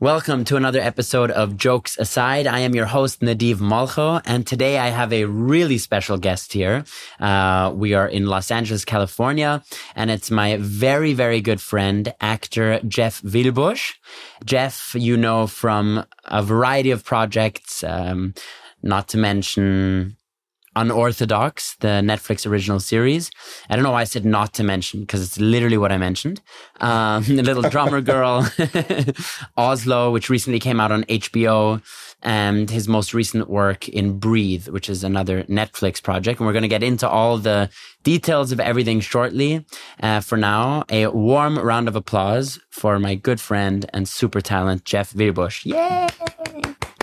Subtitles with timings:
[0.00, 2.46] Welcome to another episode of Jokes Aside.
[2.46, 6.84] I am your host, Nadiv Malcho, and today I have a really special guest here.
[7.18, 9.60] Uh, we are in Los Angeles, California,
[9.96, 13.94] and it's my very, very good friend, actor Jeff Wilbusch.
[14.44, 18.34] Jeff, you know from a variety of projects, um,
[18.84, 20.16] not to mention
[20.76, 23.30] Unorthodox, the Netflix original series.
[23.68, 26.40] I don't know why I said not to mention because it's literally what I mentioned.
[26.80, 28.48] Um, the Little Drummer Girl,
[29.56, 31.82] Oslo, which recently came out on HBO,
[32.22, 36.40] and his most recent work in Breathe, which is another Netflix project.
[36.40, 37.70] And we're going to get into all the
[38.02, 39.64] details of everything shortly.
[40.02, 44.84] Uh, for now, a warm round of applause for my good friend and super talent,
[44.84, 45.64] Jeff Wilbusch.
[45.64, 46.08] Yay!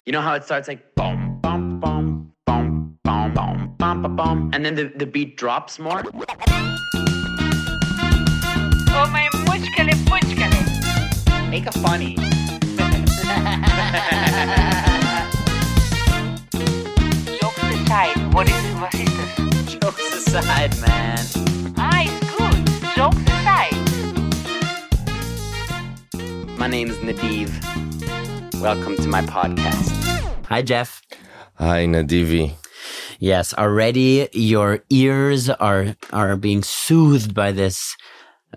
[0.06, 2.35] You know how it starts like boom, boom, boom
[3.36, 6.02] bum, bum, bum, bum, bum, and then the, the beat drops more.
[8.98, 10.62] Oh, my muchkele, muchkele.
[11.50, 12.16] Make a funny.
[17.42, 19.32] Jokes aside, what is, was ist das?
[19.74, 21.20] Jokes aside, man.
[21.78, 22.56] Ah, it's good.
[22.96, 23.76] Jokes aside.
[26.58, 27.52] My name's Nadiv.
[28.62, 29.92] Welcome to my podcast.
[30.48, 31.02] Hi, Jeff.
[31.56, 32.54] Hi, Nadivi.
[33.20, 37.96] Yes, already your ears are are being soothed by this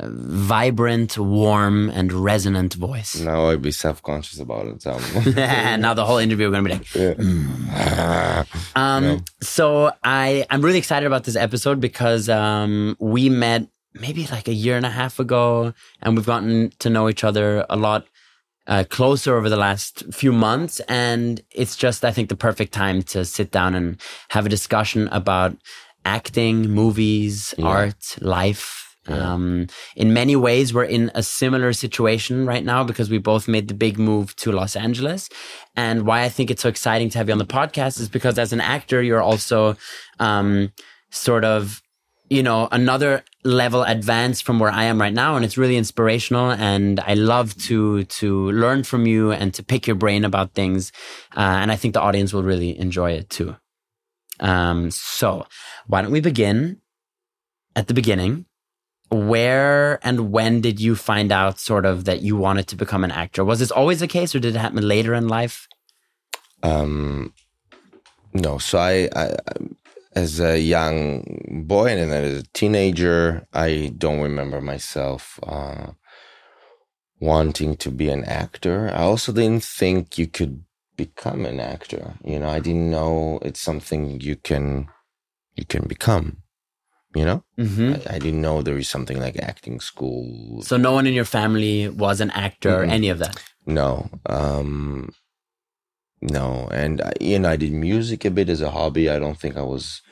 [0.01, 3.19] uh, vibrant, warm, and resonant voice.
[3.21, 4.83] Now I'd be self conscious about it.
[4.83, 4.93] So.
[5.77, 6.95] now the whole interview we're gonna be like.
[6.95, 8.45] Yeah.
[8.77, 9.19] Um, Yeah.
[9.41, 14.53] So I I'm really excited about this episode because um we met maybe like a
[14.55, 15.73] year and a half ago,
[16.03, 18.07] and we've gotten to know each other a lot
[18.69, 20.81] uh, closer over the last few months.
[20.89, 25.09] And it's just, I think, the perfect time to sit down and have a discussion
[25.09, 25.57] about
[26.05, 27.67] acting, movies, Yeah.
[27.67, 28.85] art, life.
[29.09, 29.33] Yeah.
[29.33, 33.69] Um, in many ways, we're in a similar situation right now because we both made
[33.69, 35.31] the big move to Los Angeles.
[35.77, 38.39] And why I think it's so exciting to have you on the podcast is because
[38.39, 39.77] as an actor, you're also,
[40.21, 40.73] um,
[41.11, 41.81] sort of,
[42.31, 45.37] you know, another level advanced from where I am right now.
[45.37, 46.51] And it's really inspirational.
[46.51, 50.93] And I love to, to learn from you and to pick your brain about things.
[51.37, 53.57] Uh, and I think the audience will really enjoy it too.
[54.41, 55.47] Um, so
[55.87, 56.81] why don't we begin
[57.75, 58.45] at the beginning?
[59.11, 63.11] Where and when did you find out sort of that you wanted to become an
[63.11, 63.43] actor?
[63.43, 65.67] Was this always the case or did it happen later in life?
[66.63, 67.33] Um,
[68.35, 69.35] no, so I, I,
[70.19, 71.01] as a young
[71.67, 75.93] boy and then as a teenager, I don't remember myself uh,
[77.21, 78.91] wanting to be an actor.
[78.93, 80.65] I also didn't think you could
[80.97, 82.15] become an actor.
[82.25, 84.89] You know, I didn't know it's something you can
[85.55, 86.29] you can become.
[87.15, 87.95] You know, Mm-hmm.
[87.95, 90.63] I, I didn't know there is something like acting school.
[90.63, 92.93] So no one in your family was an actor or Mhm.
[92.99, 93.37] any of that?
[93.67, 93.91] No,
[94.27, 95.11] um,
[96.21, 99.09] no, and I, you know, I did music a bit as a hobby.
[99.09, 100.08] I don't think I was uh,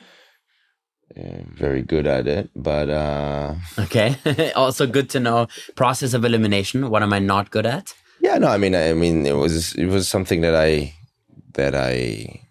[1.57, 4.15] very good at it, but uh, Okay.
[4.55, 6.89] also good to know process of elimination.
[6.89, 7.93] What am I not good at?
[8.21, 10.93] yeah, no, I mean, I mean, it was it was something that I
[11.53, 12.41] that I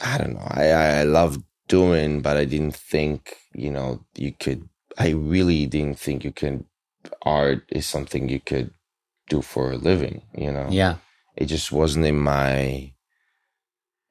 [0.00, 0.46] I don't know.
[0.50, 4.68] I I, loved doing, but I didn't think you know you could.
[4.98, 6.64] I really didn't think you can.
[7.22, 8.70] Art is something you could
[9.28, 10.22] do for a living.
[10.34, 10.68] You know.
[10.70, 10.96] Yeah.
[11.36, 12.92] it just wasn't in my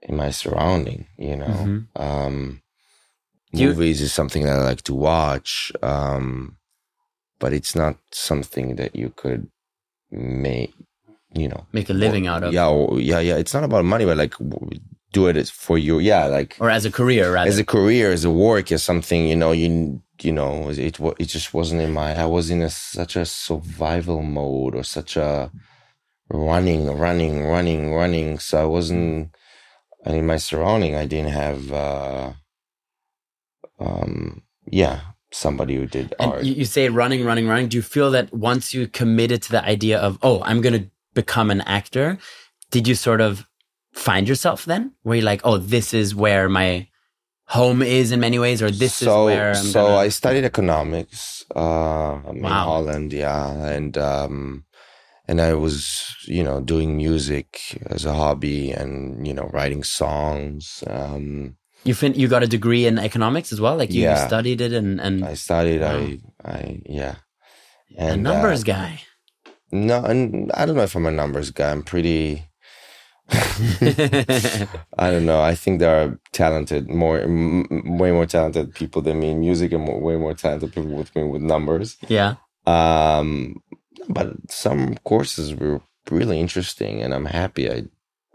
[0.01, 1.87] in my surrounding you know Mhm.
[1.95, 2.61] um
[3.51, 6.57] you- movies is something that i like to watch um
[7.39, 9.47] but it's not something that you could
[10.11, 10.73] make
[11.33, 12.53] you know Make a living or- out of.
[12.53, 14.33] yeah or, yeah yeah it's not about money but like
[15.13, 17.49] do it for you yeah like Or as a career, rather.
[17.49, 21.25] as a career as a work as something you know you you know it it
[21.25, 25.51] just wasn't in my i was in a such a survival mode or such a
[26.29, 29.29] running running running running so i wasn't
[30.05, 32.31] and in my surrounding i didn't have uh
[33.79, 35.01] um yeah
[35.31, 37.67] somebody who did and art you, you say running, running, running.
[37.67, 40.89] Do you feel that once you committed to the idea of, oh, I'm going to
[41.13, 42.17] become an actor,
[42.71, 43.45] did you sort of
[43.93, 44.93] find yourself then?
[45.03, 46.87] Where you're like, oh, this is where my
[47.45, 49.97] home is in many ways, or this so is where I'm so gonna...
[49.97, 54.65] I studied economics uh, in Holland, yeah, and um,
[55.27, 60.83] and I was you know doing music as a hobby and you know writing songs.
[60.87, 61.55] Um,
[61.87, 64.27] you fin- you got a degree in economics as well, like you Yeah.
[64.27, 65.95] studied it and and I studied, Wow.
[65.97, 67.15] I I yeah,
[67.97, 68.91] a numbers uh, guy.
[69.71, 71.71] no, and I don't know if I'm a numbers guy.
[71.71, 72.43] I'm pretty.
[73.31, 75.41] I don't know.
[75.41, 79.71] I think there are talented, more, m- way more talented people than me in music,
[79.73, 81.97] and more, way more talented people with me with numbers.
[82.07, 82.35] yeah.
[82.65, 83.61] Um,
[84.09, 85.81] but some courses were
[86.11, 87.83] really interesting, and I'm happy I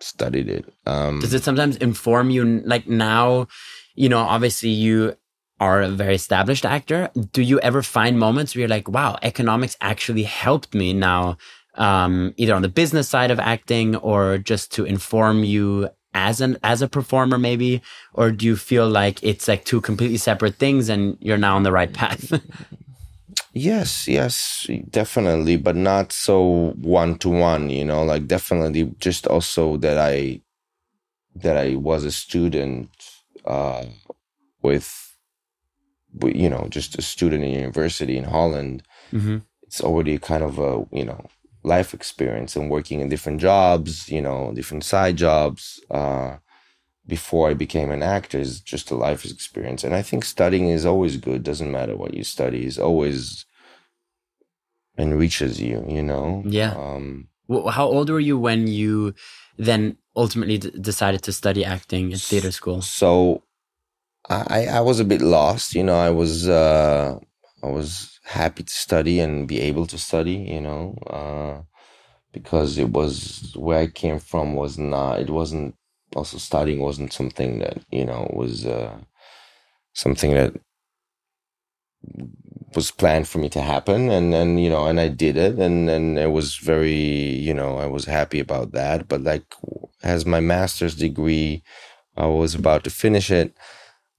[0.02, 0.72] studied it.
[0.86, 2.44] Um, Does it sometimes inform you?
[2.64, 3.48] Like now,
[3.94, 5.16] you know, obviously you
[5.60, 7.10] are a very established actor.
[7.32, 11.36] Do you ever find moments where you're like, wow, economics actually helped me now,
[11.74, 16.58] um, either on the business side of acting or just to inform you as an
[16.62, 17.80] as a performer, maybe?
[18.12, 21.62] Or do you feel like it's like two completely separate things and you're now on
[21.62, 22.32] the right path?
[23.54, 29.76] Yes, yes, definitely, but not so one to one, you know, like definitely just also
[29.78, 30.40] that I
[31.36, 32.90] that I was a student
[33.46, 33.86] uh
[34.62, 34.88] with
[36.24, 38.82] you know, just a student in university in Holland.
[39.10, 41.24] hmm It's already kind of a, you know,
[41.64, 45.80] life experience and working in different jobs, you know, different side jobs.
[45.90, 46.36] Uh
[47.16, 49.84] before I became an actor is just a life experience.
[49.84, 51.42] And I think studying is always good.
[51.42, 53.44] Doesn't matter what you study, is always
[54.96, 56.42] enriches you, you know?
[56.60, 56.72] Yeah.
[56.72, 57.28] Um,
[57.78, 59.12] How old were you when you
[59.58, 59.82] then
[60.16, 62.80] ultimately d- decided to study acting at theater school?
[62.80, 63.42] so
[64.30, 67.18] I, I was a bit lost, you know, I was, uh,
[67.62, 70.84] I was happy to study and be able to study, you know,
[71.18, 71.54] uh,
[72.32, 75.74] because it was where I came from was not, it wasn't
[76.16, 78.96] also studying wasn't something that, you know, was, uh,
[79.94, 80.54] something that
[82.74, 84.10] was planned for me to happen.
[84.10, 85.58] And and you know and I did it.
[85.58, 89.08] And and it was very you know I was happy about that.
[89.08, 89.44] But like
[90.02, 91.62] as my master's degree
[92.16, 93.54] I was about to finish it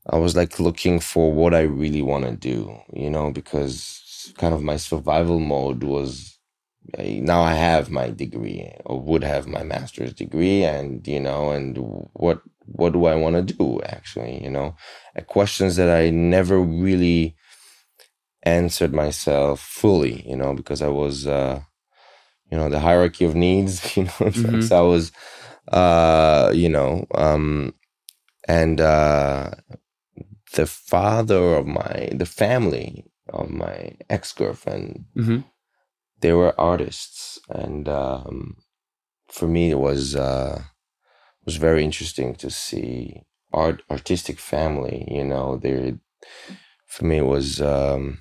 [0.10, 4.54] I was like looking for what I really want to do you know because kind
[4.54, 6.33] of my survival mode was
[6.98, 11.52] I- now I have my degree or would have my master's degree and you know
[11.52, 11.78] and
[12.14, 14.76] what what do I want to do actually you know
[15.18, 17.36] Uh, questions that I never really
[18.44, 21.62] answered myself fully, you know, because I was, uh,
[22.52, 24.64] you know, the hierarchy of needs, you know, Mhm.
[24.68, 25.12] so I was,
[25.72, 27.74] uh, you know, um,
[28.48, 29.52] and uh,
[30.56, 35.40] the father of my, the family of my ex girlfriend, hmm
[36.24, 38.56] they were artists, and um,
[39.28, 40.64] for me it was uh,
[41.46, 45.06] was very interesting to see art artistic family.
[45.12, 45.96] You know, they
[46.88, 47.62] for me it was.
[47.62, 48.20] Um,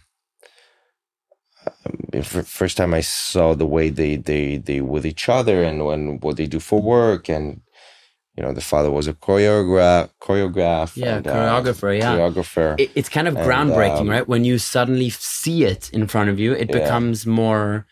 [1.87, 6.19] um, first time I saw the way they they they with each other and when
[6.19, 7.61] what they do for work and
[8.37, 12.17] you know the father was a choreograph choreograph Yeah, and, uh, choreographer, yeah.
[12.17, 14.27] choreographer It, it's kind of And, groundbreaking, um, right?
[14.29, 16.79] When you suddenly see it in front of you, it Yeah.
[16.81, 17.87] becomes more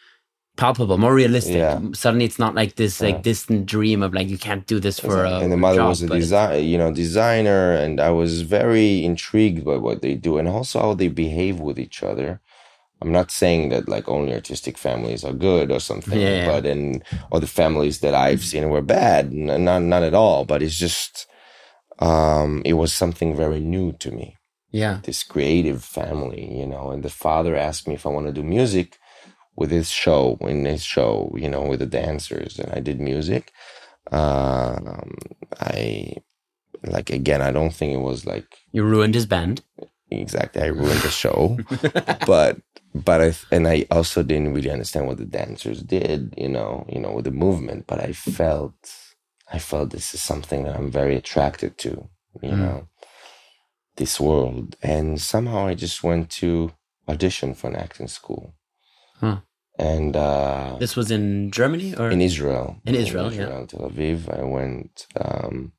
[0.57, 1.57] palpable, more realistic.
[1.57, 1.81] Yeah.
[1.93, 3.23] Suddenly, it's not like this like Yeah.
[3.33, 6.03] distant dream of like you can't do this for a and the mother job, was
[6.03, 10.47] a design you know designer and I was very intrigued by what they do and
[10.49, 12.41] also how they behave with each other.
[13.02, 16.47] I'm not saying that like only artistic families are good or something, Yeah, yeah.
[16.47, 20.44] but in or the families that I've seen were bad, not not at all.
[20.44, 21.26] But it's just
[21.99, 24.37] um, it was something very new to me.
[24.73, 26.91] Yeah, This creative family, you know.
[26.93, 28.99] And the father asked me if I want to do music
[29.56, 33.50] with his show, in his show, you know, with the dancers, and I did music.
[34.12, 35.14] Um,
[35.61, 36.14] I
[36.85, 37.43] like again.
[37.43, 39.62] I don't think it was like you ruined his band.
[40.11, 40.62] exactly.
[40.62, 41.58] I ruined the show,
[42.26, 42.58] but
[42.95, 47.01] but I and I also didn't really understand what the dancers did, you know, you
[47.01, 47.87] know, with the movement.
[47.87, 48.79] But I felt,
[49.53, 52.09] I felt this is something that I'm very attracted to,
[52.43, 52.59] you Mm.
[52.59, 52.88] know,
[53.97, 54.76] this world.
[54.83, 56.73] And somehow I just went to
[57.09, 58.55] audition for an acting school,
[59.21, 59.38] Huh.
[59.79, 63.64] and uh, This was in Germany or in Israel, In Israel, yeah.
[63.67, 64.19] Tel Aviv.
[64.41, 65.07] I went.
[65.25, 65.73] Um,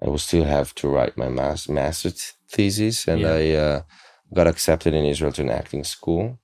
[0.00, 2.10] I will still have to write my mas- master
[2.54, 3.34] thesis, and Yeah.
[3.40, 3.82] I uh,
[4.38, 6.38] got accepted in Israel to an acting school.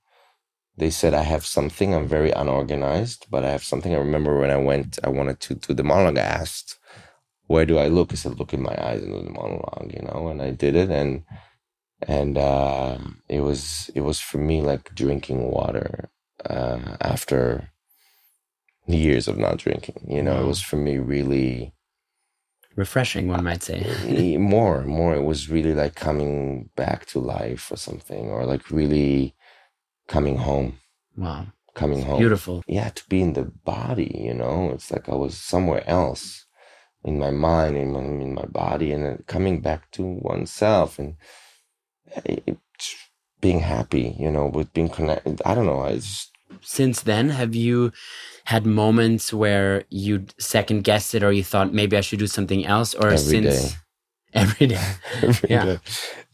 [0.77, 1.93] They said I have something.
[1.93, 3.93] I'm very unorganized, but I have something.
[3.93, 6.17] I remember when I went, I wanted to do the monologue.
[6.17, 6.77] I asked,
[7.47, 10.01] "Where do I look?" I said, "Look in my eyes and do the monologue," you
[10.01, 10.27] know.
[10.29, 11.23] And I did it, and
[12.07, 12.97] and uh,
[13.29, 16.09] it was it was for me like drinking water
[16.45, 17.69] uh, after
[18.87, 20.05] years of not drinking.
[20.07, 21.73] You know, it was for me really
[22.75, 24.37] refreshing, one might say.
[24.37, 25.15] more more.
[25.15, 29.34] It was really like coming back to life or something, or like really
[30.07, 30.79] coming home,
[31.17, 32.19] wow, coming home.
[32.19, 32.63] beautiful.
[32.67, 34.21] Yeah, to be in the body.
[34.23, 36.45] You know, it's like I was somewhere else
[37.03, 41.15] in my mind, in my in my body, and then coming back to oneself and
[42.25, 42.57] eh, it,
[43.41, 44.15] being happy.
[44.19, 45.41] You know, with being connected.
[45.45, 45.81] I don't know.
[45.81, 46.31] I just
[46.61, 47.91] Since then, have you
[48.45, 52.65] had moments where you second guessed it, or you thought maybe I should do something
[52.65, 53.77] else, or since day.
[54.35, 54.97] Every day?
[55.23, 55.59] every Yeah.
[55.59, 55.79] day.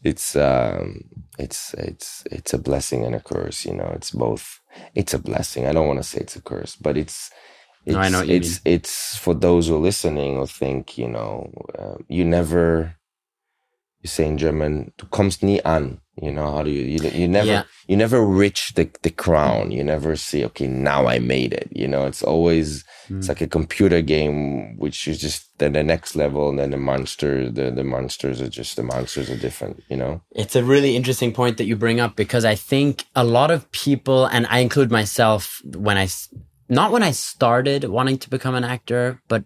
[0.04, 1.04] It's um
[1.38, 3.92] it's it's it's a blessing and a curse, you know.
[3.96, 4.60] It's both
[4.94, 5.66] it's a blessing.
[5.66, 7.30] I don't want to say it's a curse, but it's
[7.86, 11.96] No, I know it's it's for those who are listening or think you know uh,
[12.08, 12.96] you never
[14.02, 17.26] you say in German du kommst nie an you know how do you you, you
[17.28, 17.62] never Yeah.
[17.88, 21.88] you never reach the the crown you never see okay now I made it you
[21.88, 23.18] know it's always Hmm.
[23.18, 26.76] it's like a computer game which is just then the next level and then the
[26.76, 30.94] monster the the monsters are just the monsters are different you know It's a really
[30.96, 34.58] interesting point that you bring up because I think a lot of people, and I
[34.60, 36.06] include myself when i
[36.68, 39.42] not when I started wanting to become an actor, but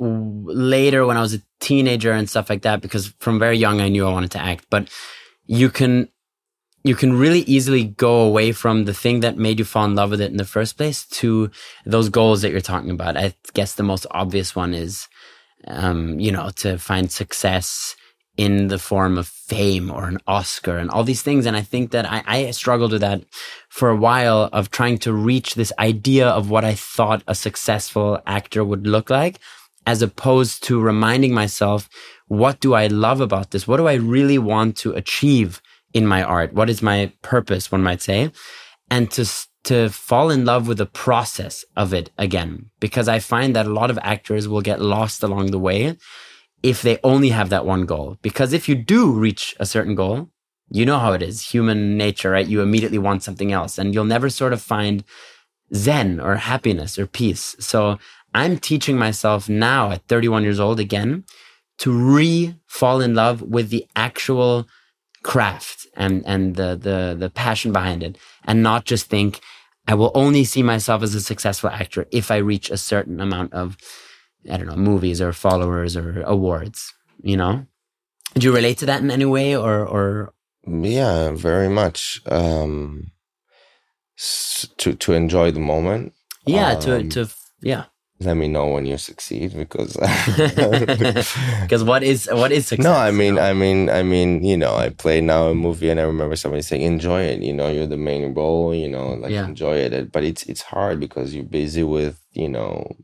[0.00, 3.88] later when I was a teenager and stuff like that, because from very young I
[3.88, 4.66] knew I wanted to act.
[4.70, 4.88] But
[5.48, 6.08] you can,
[6.84, 10.10] you can really easily go away from the thing that made you fall in love
[10.10, 11.50] with it in the first place to
[11.84, 13.16] those goals that you're talking about.
[13.16, 15.08] I guess the most obvious one is,
[15.66, 17.96] um, you know, to find success
[18.36, 21.44] in the form of fame or an Oscar and all these things.
[21.44, 23.24] And I think that I, I struggled with that
[23.68, 28.20] for a while of trying to reach this idea of what I thought a successful
[28.26, 29.40] actor would look like,
[29.86, 31.88] as opposed to reminding myself,
[32.28, 33.66] what do I love about this?
[33.66, 35.60] What do I really want to achieve
[35.92, 36.52] in my art?
[36.52, 38.30] What is my purpose, one might say?
[38.90, 39.28] And to,
[39.64, 43.72] to fall in love with the process of it again, because I find that a
[43.72, 45.96] lot of actors will get lost along the way
[46.62, 48.18] if they only have that one goal.
[48.22, 50.30] Because if you do reach a certain goal,
[50.70, 52.46] you know how it is human nature, right?
[52.46, 55.02] You immediately want something else and you'll never sort of find
[55.74, 57.56] zen or happiness or peace.
[57.58, 57.98] So
[58.34, 61.24] I'm teaching myself now at 31 years old again
[61.78, 64.66] to re fall in love with the actual
[65.22, 69.40] craft and, and the, the, the passion behind it and not just think
[69.86, 73.52] I will only see myself as a successful actor if I reach a certain amount
[73.54, 73.76] of
[74.50, 77.66] I don't know, movies or followers or awards, you know?
[78.34, 80.32] Do you relate to that in any way or, or,
[80.66, 82.20] Yeah, very much.
[82.26, 83.10] Um,
[84.78, 86.12] to to enjoy the moment.
[86.46, 87.28] yeah, to, Um, to,
[87.60, 87.84] yeah.
[88.20, 89.96] Let me know when you succeed because.
[91.62, 92.84] Because what is, what is success?
[92.84, 93.42] no, I you mean, know?
[93.42, 96.62] I mean, I mean, you know, I play now a movie, and I remember somebody
[96.62, 98.74] saying, "Enjoy it." You know, you're the main role.
[98.74, 99.46] You know, like Yeah.
[99.46, 100.10] enjoy it.
[100.12, 102.96] But it's it's hard because you're busy with you know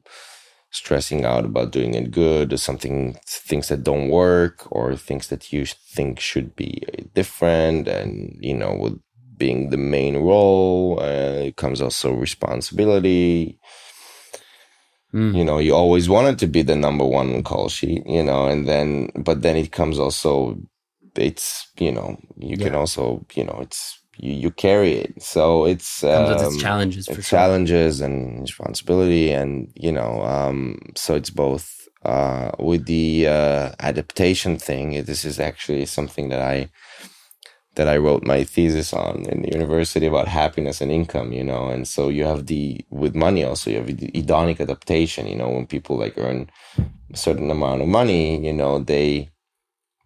[0.70, 5.52] stressing out about doing it good or something things that don't work or things that
[5.52, 6.82] you think should be
[7.14, 8.98] different and you know with
[9.36, 13.58] being the main role uh, it comes also responsibility
[15.14, 15.36] Mm.
[15.38, 18.66] you know you always wanted to be the number one call sheet you know and
[18.66, 20.58] then but then it comes also
[21.14, 26.00] it's you know you can also you know it's you, you carry it so it's
[26.00, 27.38] Comes with its um, challenges it's sure.
[27.38, 34.58] challenges and responsibility and you know um so it's both uh with the uh adaptation
[34.58, 36.68] thing this is actually something that i
[37.76, 41.68] that i wrote my thesis on in the university about happiness and income you know
[41.68, 45.50] and so you have the with money also you have the hedonic adaptation you know
[45.50, 46.50] when people like earn
[47.12, 49.30] a certain amount of money you know they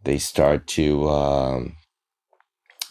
[0.04, 1.74] they start to um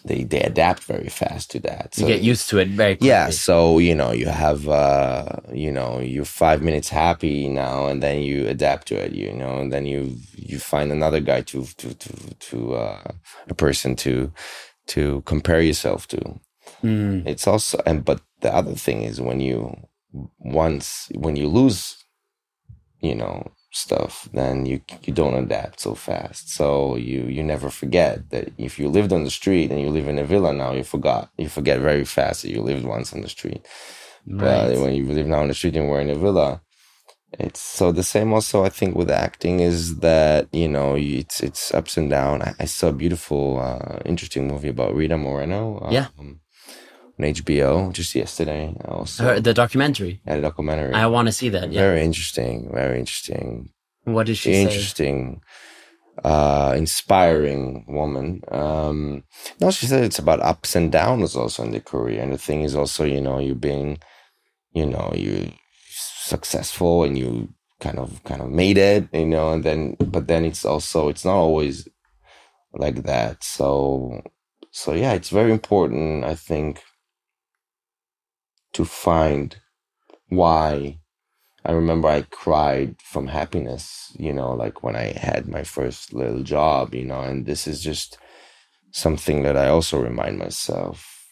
[0.05, 3.09] they they adapt very fast to that You get used to it very quickly.
[3.09, 8.01] yeah, so you know, you have uh you know, you're five minutes happy now and
[8.01, 11.65] then you adapt to it, you know, and then you you find another guy to
[11.79, 12.09] to to
[12.49, 13.11] to uh
[13.49, 14.31] a person to
[14.87, 16.39] to compare yourself to.
[16.83, 17.25] Mm.
[17.27, 19.75] It's also and but the other thing is when you
[20.39, 22.03] once when you lose,
[23.01, 26.49] you know, stuff, then you you don't adapt so fast.
[26.51, 30.07] So you you never forget that if you lived on the street and you live
[30.07, 33.21] in a villa now, you forgot you forget very fast that you lived once on
[33.21, 33.65] the street.
[34.25, 34.79] But Right.
[34.79, 36.61] when you live now on the street and we're in a villa,
[37.33, 38.33] it's so the same.
[38.33, 42.41] Also, I think with acting is that you know it's it's ups and down.
[42.41, 45.79] I, I saw a beautiful, uh, interesting movie about Rita Moreno.
[45.83, 46.07] Um, Yeah.
[46.17, 46.39] on
[47.19, 48.75] HBO just yesterday.
[48.85, 50.21] Also, Her, the documentary.
[50.25, 50.93] had a documentary.
[50.93, 51.71] I want to see that.
[51.71, 51.81] Yeah.
[51.81, 52.69] Very interesting.
[52.71, 53.69] Very interesting.
[54.03, 54.61] What did she say?
[54.61, 55.41] interesting.
[56.23, 58.41] Uh, inspiring woman.
[58.51, 59.23] Um,
[59.61, 62.61] no, she said it's about ups and downs also in the career, and the thing
[62.63, 63.99] is also, you know, you being,
[64.73, 65.51] you know, you
[66.27, 67.49] successful and you
[67.81, 71.25] kind of kind of made it, you know, and then but then it's also it's
[71.25, 71.87] not always
[72.73, 73.43] like that.
[73.43, 74.21] So
[74.71, 76.83] so yeah, it's very important, I think,
[78.73, 79.57] to find
[80.29, 80.99] why
[81.65, 86.43] I remember I cried from happiness, you know, like when I had my first little
[86.43, 88.17] job, you know, and this is just
[88.91, 91.27] something that I also remind myself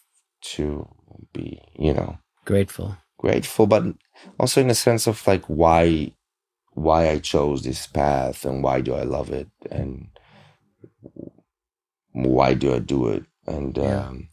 [0.56, 0.88] to
[1.34, 2.98] be, you know, Grateful.
[3.20, 3.84] grateful, but
[4.40, 6.12] also in a sense of like why
[6.74, 10.08] why I chose this path and why do I love it and
[12.12, 14.08] why do I do it and Yeah.
[14.08, 14.30] um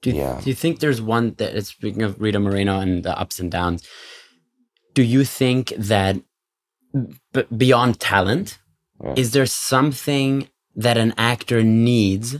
[0.00, 0.40] Do you, Yeah.
[0.40, 3.50] do you think there's one that is speaking of Rita Moreno and the ups and
[3.50, 3.82] downs?
[4.94, 6.16] Do you think that
[7.32, 8.58] b- beyond talent,
[9.02, 9.14] Yeah.
[9.16, 12.36] is there something that an actor needs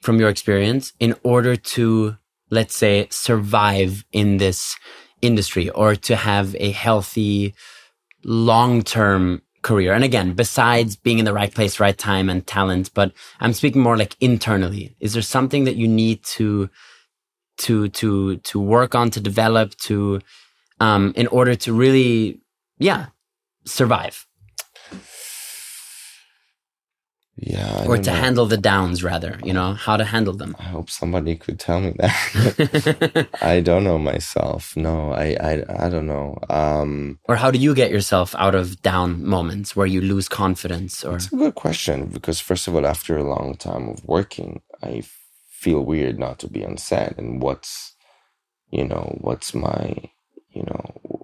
[0.00, 2.16] from your experience in order to,
[2.50, 4.76] let's say, survive in this
[5.22, 7.54] industry or to have a healthy,
[8.24, 9.92] long term career?
[9.92, 13.82] And again, besides being in the right place, right time, and talent, but I'm speaking
[13.82, 14.94] more like internally.
[15.00, 16.70] Is there something that you need to
[17.58, 20.20] to to to work on to develop to
[20.80, 22.40] um in order to really
[22.78, 23.06] yeah
[23.64, 24.27] survive
[27.40, 27.82] Yeah.
[27.82, 28.16] I or to know.
[28.16, 31.80] handle the downs rather you know how to handle them I hope somebody could tell
[31.80, 33.28] me that.
[33.42, 34.76] I don't know myself.
[34.76, 36.36] No, I, I, I don't know.
[36.50, 41.04] Um, or how do you get yourself out of down moments where you lose confidence
[41.04, 44.62] or it's a good question because first of all, after a long time of working,
[44.82, 45.02] I
[45.48, 47.18] feel weird not to be on set.
[47.18, 47.94] And what's,
[48.70, 49.96] you know, what's my,
[50.50, 51.17] you know,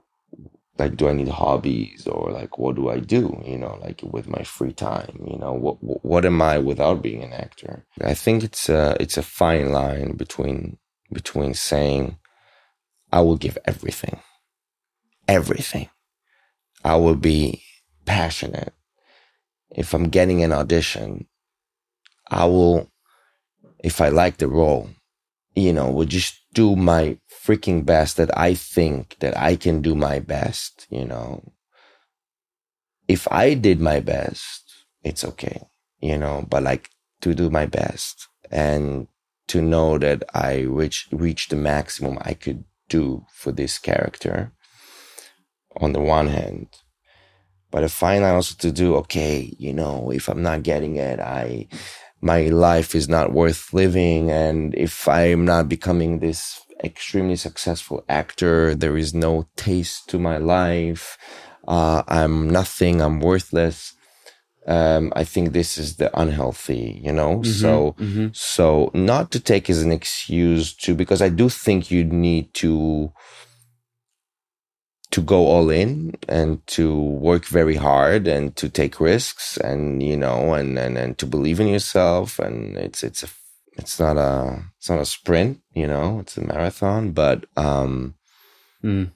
[0.79, 3.41] like, do I need hobbies or like, what do I do?
[3.45, 5.25] You know, like with my free time.
[5.27, 7.85] You know, what, what, am I without being an actor?
[8.03, 10.79] I think it's a, it's a fine line between
[11.13, 12.19] between saying,
[13.13, 14.21] I will give everything,
[15.29, 15.89] everything.
[16.85, 17.63] I will be
[18.05, 18.75] passionate.
[19.71, 21.27] If I'm getting an audition,
[22.29, 22.91] I will,
[23.83, 24.91] if I like the role,
[25.55, 29.95] you know, will just do my freaking best that I think that I can do
[29.95, 31.53] my best, you know.
[33.07, 34.63] If I did my best,
[35.03, 35.63] it's okay,
[36.01, 39.09] you know, but like to do my best and
[39.49, 44.53] to know that I reach reach the maximum I could do for this character
[45.77, 46.69] on the one hand.
[47.71, 51.69] But fine line also to do, okay, you know, if I'm not getting it, I
[52.21, 54.31] my life is not worth living.
[54.31, 60.37] And if I'm not becoming this extremely successful actor, there is no taste to my
[60.37, 61.19] life.
[61.67, 63.95] Uh, I'm nothing, I'm worthless.
[64.67, 67.43] Um, I think this is the unhealthy, you know?
[67.43, 68.35] So, Mhm.
[68.35, 73.13] so not to take as an excuse to, because I do think you need to,
[75.11, 80.17] to go all in and to work very hard and to take risks and, you
[80.17, 82.39] know, and, and, and to believe in yourself.
[82.39, 83.29] And it's, it's a,
[83.77, 88.15] it's not a, it's not a sprint, you know, it's a marathon, but, um,
[88.85, 89.13] Mm.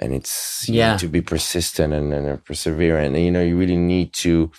[0.00, 0.92] and it's you Yeah.
[0.92, 3.14] need to be persistent and, and perseverant.
[3.16, 4.50] And, you know, you really need to,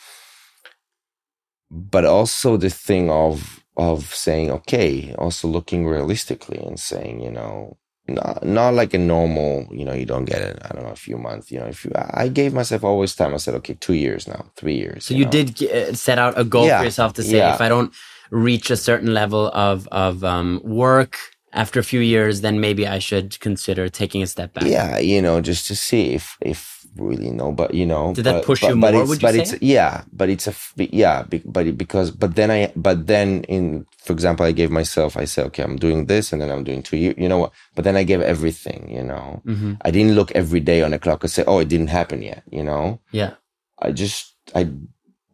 [1.71, 7.77] but also the thing of of saying okay, also looking realistically and saying, you know,
[8.07, 10.59] not not like a normal, you know, you don't get it.
[10.65, 11.51] I don't know, a few months.
[11.51, 13.33] You know, if you, I gave myself always time.
[13.33, 15.05] I said, okay, two years now, three years.
[15.05, 15.31] so you know?
[15.31, 17.53] did uh, set out a goal Yeah, for yourself to say yeah.
[17.55, 17.93] if i don't
[18.31, 21.17] reach a certain level of of um, work
[21.53, 25.19] after a few years then maybe i should consider taking a step back Yeah, you
[25.21, 28.61] know, just to see if if really no, but you know, Did that but- push
[28.61, 29.41] but- you but more, it's- would you but say?
[29.41, 33.85] it's yeah, but it's a yeah, but it, because but then I but then in
[34.05, 36.81] for example, I gave myself I said okay, I'm doing this, and then I'm doing
[36.83, 37.15] two years.
[37.17, 37.51] You know what?
[37.75, 38.89] But then I gave everything.
[38.91, 41.69] You know, hmm I didn't look every day on the clock and say, oh, it
[41.69, 42.43] didn't happen yet.
[42.51, 43.33] You know, yeah
[43.81, 44.69] I just I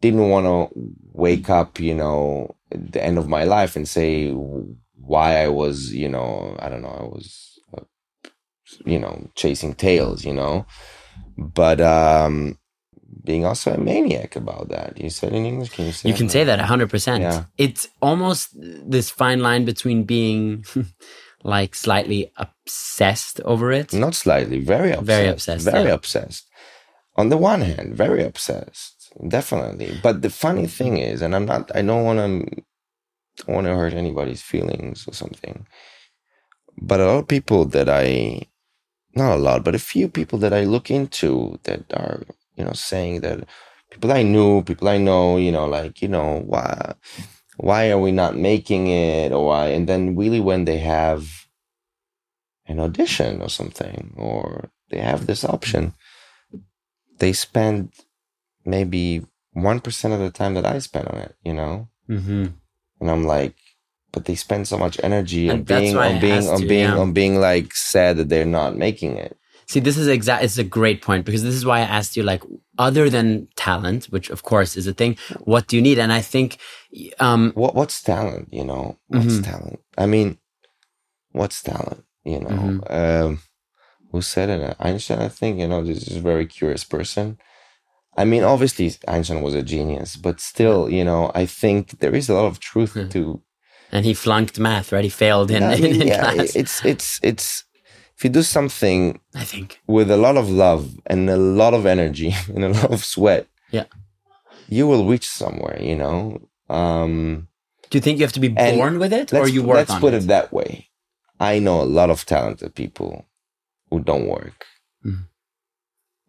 [0.00, 0.56] didn't want to
[1.12, 6.08] wake up, you know, the end of my life and say why I was, you
[6.08, 7.82] know, I don't know, I was, uh,
[8.84, 10.66] you know, chasing tails, you know,
[11.38, 12.58] but um
[13.24, 14.98] being also a maniac about that.
[15.00, 16.08] You said in English, can you say?
[16.08, 17.44] you can say that 100% Yeah.
[17.58, 20.64] it's almost this fine line between being
[21.42, 25.06] like slightly obsessed over it Not slightly, very obsessed.
[25.06, 25.94] Very obsessed, Very yeah.
[25.94, 26.44] obsessed.
[27.16, 28.95] On the one hand, very obsessed,
[29.28, 29.98] definitely.
[30.02, 33.92] But the funny thing is, and I'm not, I don't want to, want to hurt
[33.94, 35.66] anybody's feelings or something.
[36.78, 38.42] But a lot of people that I,
[39.14, 42.22] not a lot, but a few people that I look into that are,
[42.56, 43.48] you know, saying that
[43.90, 46.94] people I knew, people I know, you know, like, you know, why,
[47.56, 49.68] why are we not making it or why?
[49.68, 51.46] And then really when they have
[52.66, 55.94] an audition or something, or they have this option,
[57.18, 57.92] they spend
[58.66, 59.24] maybe
[59.56, 61.88] 1% of the time that I spend on it, you know?
[62.08, 62.46] hmm
[63.00, 63.54] And I'm like,
[64.12, 66.84] but they spend so much energy on And that's being, on being, on you, being,
[66.84, 66.96] yeah.
[66.96, 69.36] on being like sad that they're not making it.
[69.68, 70.44] See, this is exact.
[70.44, 72.42] It's a great point because this is why I asked you, like,
[72.78, 75.98] other than talent, which of course is a thing, what do you need?
[75.98, 76.58] And I think,
[77.18, 78.96] um, What, what's talent, you know?
[79.08, 79.44] What's Mhm.
[79.44, 79.80] talent?
[79.98, 80.38] I mean,
[81.32, 82.48] what's talent, you know?
[82.48, 82.90] Mhm.
[82.90, 83.42] Um,
[84.12, 84.76] who said it?
[84.78, 87.38] Einstein, I think, you know, this is a very curious person.
[88.16, 92.28] I mean, obviously Einstein was a genius, but still, you know, I think there is
[92.30, 93.42] a lot of truth to
[93.92, 95.04] And he flunked math, right?
[95.04, 96.56] He failed in, I mean, in yeah, class.
[96.56, 97.64] it's it's it's
[98.16, 99.80] if you do something I think.
[99.86, 103.46] with a lot of love and a lot of energy and a lot of sweat,
[103.70, 103.86] Yeah.
[104.68, 105.78] you will reach somewhere.
[105.90, 106.16] You know.
[106.68, 107.48] Um,
[107.90, 110.14] Do you think you have to be born with it, or you work let's put
[110.14, 110.24] it?
[110.24, 110.88] it that way.
[111.38, 113.10] I know a lot of talented people
[113.90, 114.64] who don't work.
[115.04, 115.28] Mhm.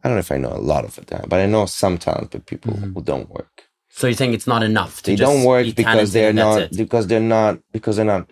[0.07, 2.45] I don't know if I know a lot of it, but I know some talented
[2.45, 2.93] people Mhm.
[2.93, 3.65] who don't work.
[3.89, 6.77] So you think it's not enough to They just don't work because they're not it?
[6.77, 8.29] because they're not because they're not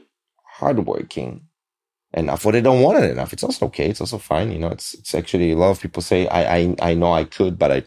[0.60, 1.42] hardworking
[2.14, 3.34] enough, or they don't want it enough.
[3.34, 3.90] It's also okay.
[3.90, 4.54] It's also fine.
[4.54, 7.26] You know, it's it's actually a lot of people say I I I know I
[7.26, 7.84] could, but I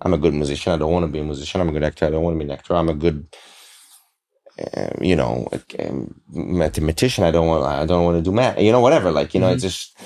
[0.00, 0.72] I'm a good musician.
[0.72, 1.60] I don't want to be a musician.
[1.60, 2.06] I'm a good actor.
[2.06, 2.74] I don't want to be an actor.
[2.74, 3.26] I'm a good
[4.74, 5.48] uh, you know
[5.80, 6.18] um,
[6.62, 7.24] mathematician.
[7.24, 8.58] I don't want I don't want to do math.
[8.58, 9.10] You know, whatever.
[9.12, 9.98] Like you know, it's just.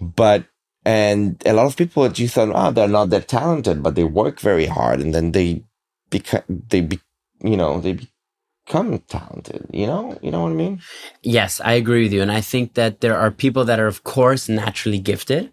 [0.00, 0.44] But
[0.88, 4.40] and a lot of people you thought, oh, they're not that talented, but they work
[4.40, 5.64] very hard, and then they
[6.08, 6.98] become they be
[7.42, 7.94] you know they
[8.64, 9.66] become talented.
[9.70, 10.80] You know, you know what I mean?
[11.22, 12.22] Yes, I agree with you.
[12.22, 15.52] And I think that there are people that are, of course, naturally gifted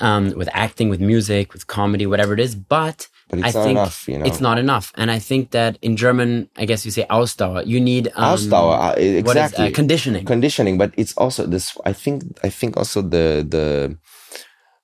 [0.00, 2.54] um, with acting, with music, with comedy, whatever it is.
[2.54, 4.08] But, But it's I not think enough.
[4.08, 4.92] You know, it's not enough.
[4.94, 8.76] And I think that in German, I guess you say Ausdauer, you need um, Ausdauer,
[8.78, 10.24] uh, is, exactly uh, conditioning.
[10.26, 10.78] conditioning.
[10.78, 11.76] But it's also this.
[11.84, 13.66] I think I think also the the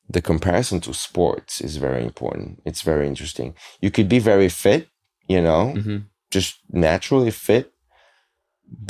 [0.09, 2.63] the comparison to sports is very important.
[2.65, 3.55] It's very interesting.
[3.81, 4.89] You could be very fit,
[5.29, 6.05] you know, Mhm.
[6.31, 7.73] just naturally fit,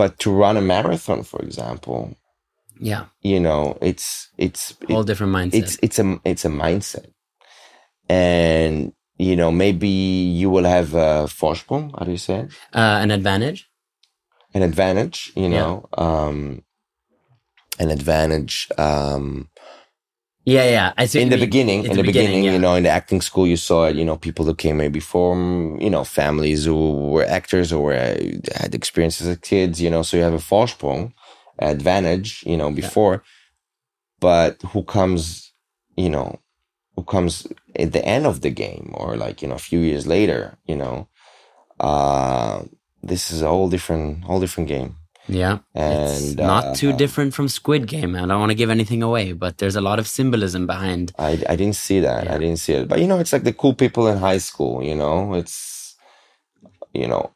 [0.00, 2.16] but to run a marathon, for example,
[2.78, 5.58] Yeah, you know, it's it's whole different mindset.
[5.58, 7.06] it's it's a it's a mindset,
[8.08, 11.90] and you know maybe you will have a Vorsprung.
[11.98, 12.50] How do you say it?
[12.74, 13.68] uh, an advantage.
[14.54, 15.32] An advantage.
[15.34, 15.58] You Yeah.
[15.58, 16.62] know, um,
[17.78, 18.68] an advantage.
[18.78, 19.48] Um,
[20.46, 20.92] Yeah, yeah.
[20.96, 21.20] I see.
[21.22, 21.44] in the mean.
[21.46, 23.96] beginning, In the beginning, beginning, you know, in the acting school, you saw it.
[23.96, 27.94] You know, people who came maybe from you know families who were actors or were,
[27.94, 29.82] had experiences as kids.
[29.82, 31.12] You know, so you have a Vorsprung
[31.58, 32.44] advantage.
[32.46, 33.24] You know, before,
[34.20, 35.52] but who comes,
[35.96, 36.38] you know,
[36.96, 40.06] who comes at the end of the game or like you know a few years
[40.06, 40.58] later.
[40.66, 41.08] You know,
[41.80, 42.62] uh,
[43.02, 44.96] this is a whole different, whole different game.
[45.28, 48.14] Yeah, it's And not too uh, different from Squid Game.
[48.14, 51.12] I don't want to give anything away, but there's a lot of symbolism behind.
[51.18, 52.24] I, I didn't see that.
[52.24, 52.34] Yeah.
[52.34, 52.88] I didn't see it.
[52.88, 55.96] But you know, it's like the cool people in high school, you know, it's,
[56.92, 57.32] you know,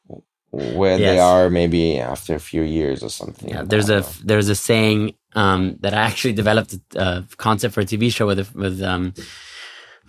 [0.50, 3.48] where they are maybe after a few years or something.
[3.48, 4.08] Yeah, there's a know.
[4.24, 8.54] there's a saying um, that I actually developed a concept for a TV show with
[8.54, 9.14] with um,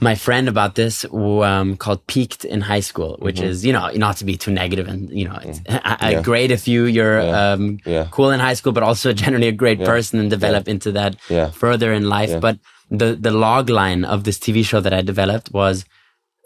[0.01, 4.17] my friend about this um, called peaked in high school, which is you know not
[4.17, 5.79] to be too negative and you know it's a, a
[6.11, 6.21] Mm-hmm.
[6.23, 7.51] Great if you you're Yeah.
[7.53, 8.07] um, Yeah.
[8.11, 9.85] cool in high school, but also generally a great Yeah.
[9.93, 11.51] person and develop into that Yeah.
[11.51, 12.31] further in life.
[12.31, 12.39] Yeah.
[12.39, 12.57] But
[12.89, 15.85] the the log line of this TV show that I developed was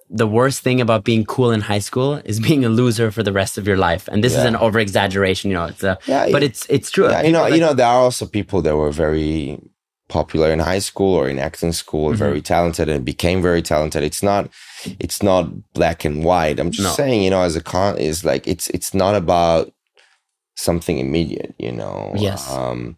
[0.10, 3.32] the worst thing about being cool in high school is being a loser for the
[3.42, 4.04] rest of your life.
[4.12, 5.66] And this is an over exaggeration, you know.
[5.74, 7.10] It's a, Yeah, but it's it's true.
[7.10, 9.58] Yeah, you know, People you know, there are also people that were very
[10.08, 12.18] popular in high school or in acting school, Mm-hmm.
[12.18, 14.04] very talented and became very talented.
[14.04, 14.50] It's not,
[15.00, 16.60] it's not black and white.
[16.60, 16.94] I'm just No.
[16.94, 19.72] saying, you know, as a con is like, it's, it's not about
[20.56, 22.14] something immediate, you know?
[22.16, 22.50] Yes.
[22.52, 22.98] Um,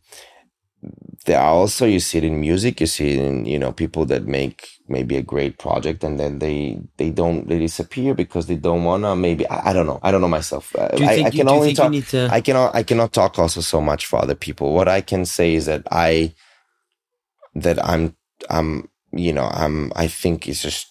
[1.26, 4.06] there are also, you see it in music, you see it in, you know, people
[4.06, 8.56] that make maybe a great project and then they, they don't, they disappear because they
[8.56, 10.00] don't wanna maybe, I, I don't know.
[10.04, 10.74] I don't know myself.
[10.76, 13.39] Uh, Do I, think I can only talk, need to- I cannot I cannot talk
[13.39, 14.74] also so much for other people.
[14.74, 16.34] What I can say is that I
[17.63, 18.15] that I'm
[18.50, 20.88] I'm you know I'm I think it's just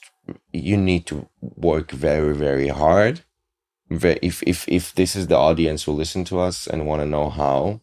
[0.52, 3.22] you need to work very very hard.
[3.90, 7.30] If if if this is the audience who listen to us and want to know
[7.30, 7.80] how,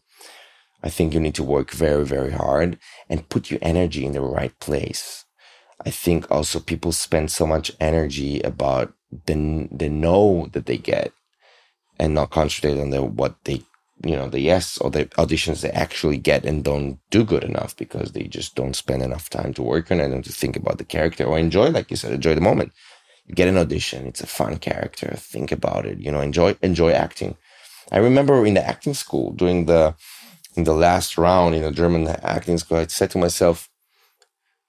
[0.82, 4.20] I think you need to work very very hard and put your energy in the
[4.20, 5.24] right place.
[5.84, 8.92] I think also people spend so much energy about
[9.26, 11.12] the the no that they get
[11.98, 13.62] and not concentrate on the what they
[14.02, 17.76] you know the yes or the auditions they actually get and don't do good enough
[17.76, 20.78] because they just don't spend enough time to work on it and to think about
[20.78, 22.72] the character or enjoy like you said enjoy the moment
[23.26, 26.90] you get an audition it's a fun character think about it you know enjoy enjoy
[26.90, 27.36] acting
[27.92, 29.94] i remember in the acting school during the
[30.56, 33.68] in the last round in the german acting school i said to myself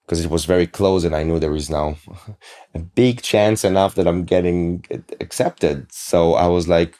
[0.05, 1.97] because it was very close and I knew there is now
[2.75, 4.85] a big chance enough that I'm getting
[5.19, 5.91] accepted.
[5.91, 6.95] So I was like,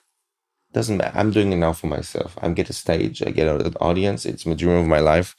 [0.76, 1.18] doesn't matter.
[1.18, 2.38] I'm doing it now for myself.
[2.42, 4.26] I get a stage, I get an audience.
[4.26, 5.34] It's my dream of my life.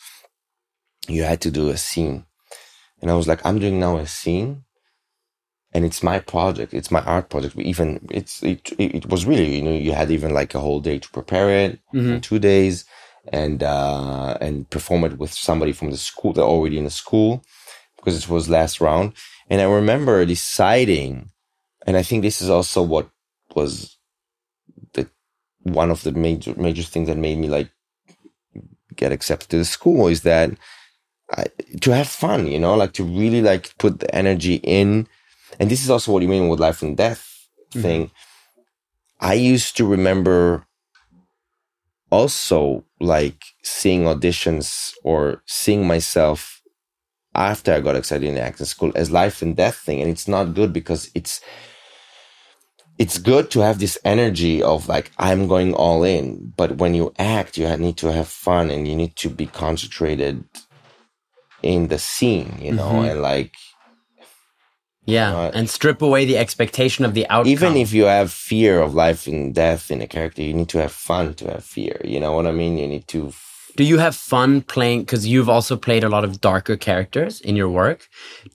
[1.09, 2.25] You had to do a scene.
[3.03, 4.65] And I was like, I'm doing now a scene
[5.75, 6.73] and it's my project.
[6.73, 7.55] It's my art project.
[7.55, 10.81] We even, it's, it, it, was really, you know, you had even like a whole
[10.81, 12.23] day to prepare it, Mhm.
[12.23, 12.87] two days
[13.31, 17.45] and, uh, and perform it with somebody from the school, they're already in the school
[17.97, 19.13] because it was last round.
[19.51, 21.31] And I remember deciding,
[21.87, 23.11] and I think this is also what
[23.55, 23.96] was
[25.73, 27.71] one of the major major things that made me like
[28.95, 30.51] get accepted to the school is that
[31.33, 31.47] I,
[31.81, 35.09] to have fun, you know, like to really like put the energy in.
[35.59, 37.83] And this is also what you mean with life and death mm-hmm.
[37.83, 38.11] thing.
[39.21, 40.67] I used to remember
[42.11, 46.63] also like seeing auditions or seeing myself
[47.35, 50.01] after I got accepted in acting school as life and death thing.
[50.01, 51.41] And it's not good because it's,
[52.99, 56.53] it's good to have this energy of like, I'm going all in.
[56.57, 60.45] But when you act, you need to have fun and you need to be concentrated
[61.63, 63.11] in the scene, you know, Mhm.
[63.11, 63.53] and like,
[65.09, 65.55] Yeah, Right.
[65.55, 67.53] and strip away the expectation of the outcome.
[67.53, 70.79] even if you have fear of life and death in a character, you need to
[70.79, 72.01] have fun to have fear.
[72.05, 72.77] You know what I mean?
[72.77, 73.33] You need to,
[73.77, 75.01] Do you have fun playing?
[75.03, 78.09] Because you've also played a lot of darker characters in your work.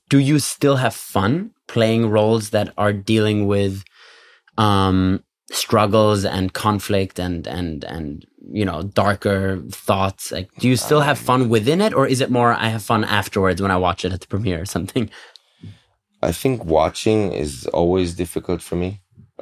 [0.10, 3.84] Do you still have fun playing roles that are dealing with
[4.62, 8.26] um, struggles and conflict and and and
[8.60, 9.42] you know darker
[9.88, 10.24] thoughts?
[10.36, 13.04] Like, do you still have fun within it, or is it more I have fun
[13.20, 15.06] afterwards when I watch it at the premiere or something?
[16.30, 18.90] I think watching is always difficult for me.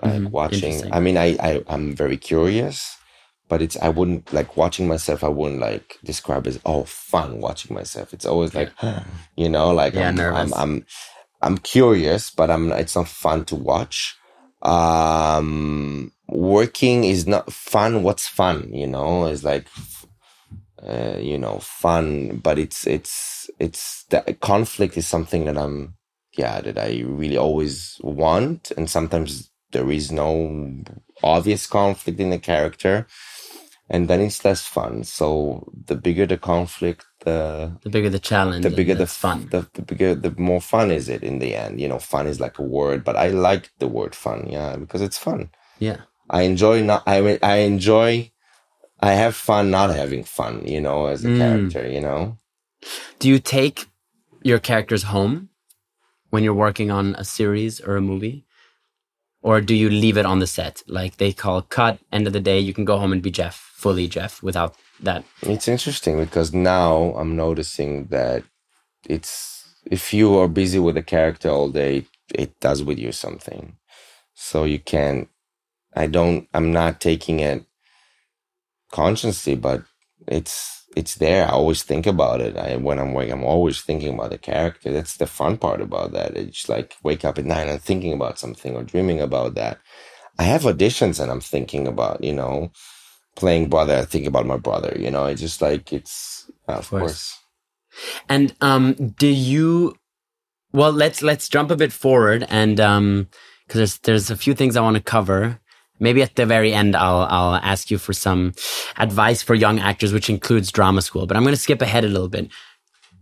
[0.01, 0.31] Like Mhm.
[0.31, 2.77] watching, I mean, I, I, I'm very curious,
[3.49, 5.19] but it's, I wouldn't like watching myself.
[5.23, 8.13] I wouldn't like describe as, oh, fun watching myself.
[8.13, 8.71] It's always like,
[9.35, 10.19] you know, like Yeah, I'm.
[10.39, 10.85] I'm, I'm,
[11.41, 14.15] I'm curious, but I'm, it's not fun to watch.
[14.61, 18.03] Um, working is not fun.
[18.03, 18.73] What's fun?
[18.73, 19.67] You know, it's like,
[20.81, 25.95] uh, you know, fun, but it's, it's, it's the conflict is something that I'm,
[26.37, 28.71] yeah, that I really always want.
[28.77, 30.83] And sometimes there is no
[31.23, 33.07] obvious conflict in the character.
[33.89, 35.03] And then it's less fun.
[35.03, 39.47] So the bigger the conflict, the The bigger the challenge, the bigger the f- fun.
[39.51, 41.81] The, the bigger, the more fun is it in the end.
[41.81, 45.01] You know, fun is like a word, but I like the word fun, yeah, because
[45.01, 45.49] it's fun.
[45.79, 46.01] yeah.
[46.29, 47.03] I enjoy not.
[47.07, 48.31] I I enjoy.
[49.01, 50.65] I have fun not having fun.
[50.67, 51.37] You know, as a Mm.
[51.39, 51.87] character.
[51.89, 52.37] You know.
[53.19, 53.87] Do you take
[54.43, 55.49] your characters home
[56.31, 58.45] when you're working on a series or a movie?
[59.41, 60.83] Or do you leave it on the set?
[60.87, 63.68] Like they call cut, end of the day, you can go home and be Jeff,
[63.79, 65.23] fully Jeff, without that.
[65.41, 68.43] It's interesting because now I'm noticing that
[69.07, 73.77] it's if you are busy with a character all day, it does with you something.
[74.33, 75.29] So you can't.
[75.95, 76.47] I don't.
[76.53, 77.65] I'm not taking it
[78.91, 79.83] consciously, but
[80.27, 81.45] it's it's there.
[81.45, 82.57] I always think about it.
[82.57, 84.91] I when I'm awake, I'm always thinking about the character.
[84.91, 86.35] That's the fun part about that.
[86.35, 89.79] It's like wake up at night and thinking about something or dreaming about that.
[90.37, 92.71] I have auditions and I'm thinking about you know
[93.35, 93.95] playing brother.
[93.97, 94.95] I think about my brother.
[94.97, 97.01] You know, it's just like it's uh, of course.
[97.01, 97.37] course.
[98.27, 99.95] And um do you
[100.71, 103.27] well let's let's jump a bit forward and um
[103.67, 105.59] because there's there's a few things I want to cover.
[105.99, 108.53] Maybe at the very end I'll I'll ask you for some
[108.97, 111.25] advice for young actors, which includes drama school.
[111.25, 112.49] But I'm gonna skip ahead a little bit.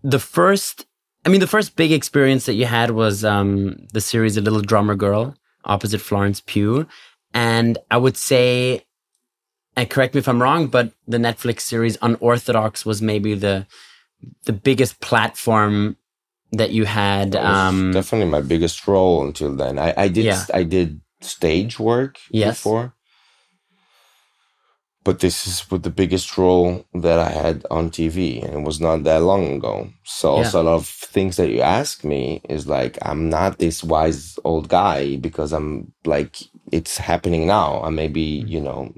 [0.03, 0.85] The first
[1.25, 4.61] I mean the first big experience that you had was um the series A Little
[4.61, 5.35] Drummer Girl
[5.67, 6.87] opposite Florence Pugh.
[7.33, 8.83] And I would say
[9.77, 13.67] and correct me if I'm wrong, but the Netflix series Unorthodox was maybe the
[14.45, 15.97] the biggest platform
[16.53, 17.33] that you had.
[17.33, 19.79] That Um, definitely my biggest role until then.
[19.79, 20.45] I, I did Yeah.
[20.53, 22.57] I did stage work Yes.
[22.61, 22.93] before.
[25.05, 28.81] But this is with the biggest role that I had on TV, and it was
[28.81, 29.89] not that long ago.
[30.05, 30.37] So Yeah.
[30.37, 34.39] also a lot of things that you ask me is like I'm not this wise
[34.45, 36.37] old guy because I'm like
[36.71, 37.81] it's happening now.
[37.83, 38.49] I may be Mm-hmm.
[38.49, 38.93] you know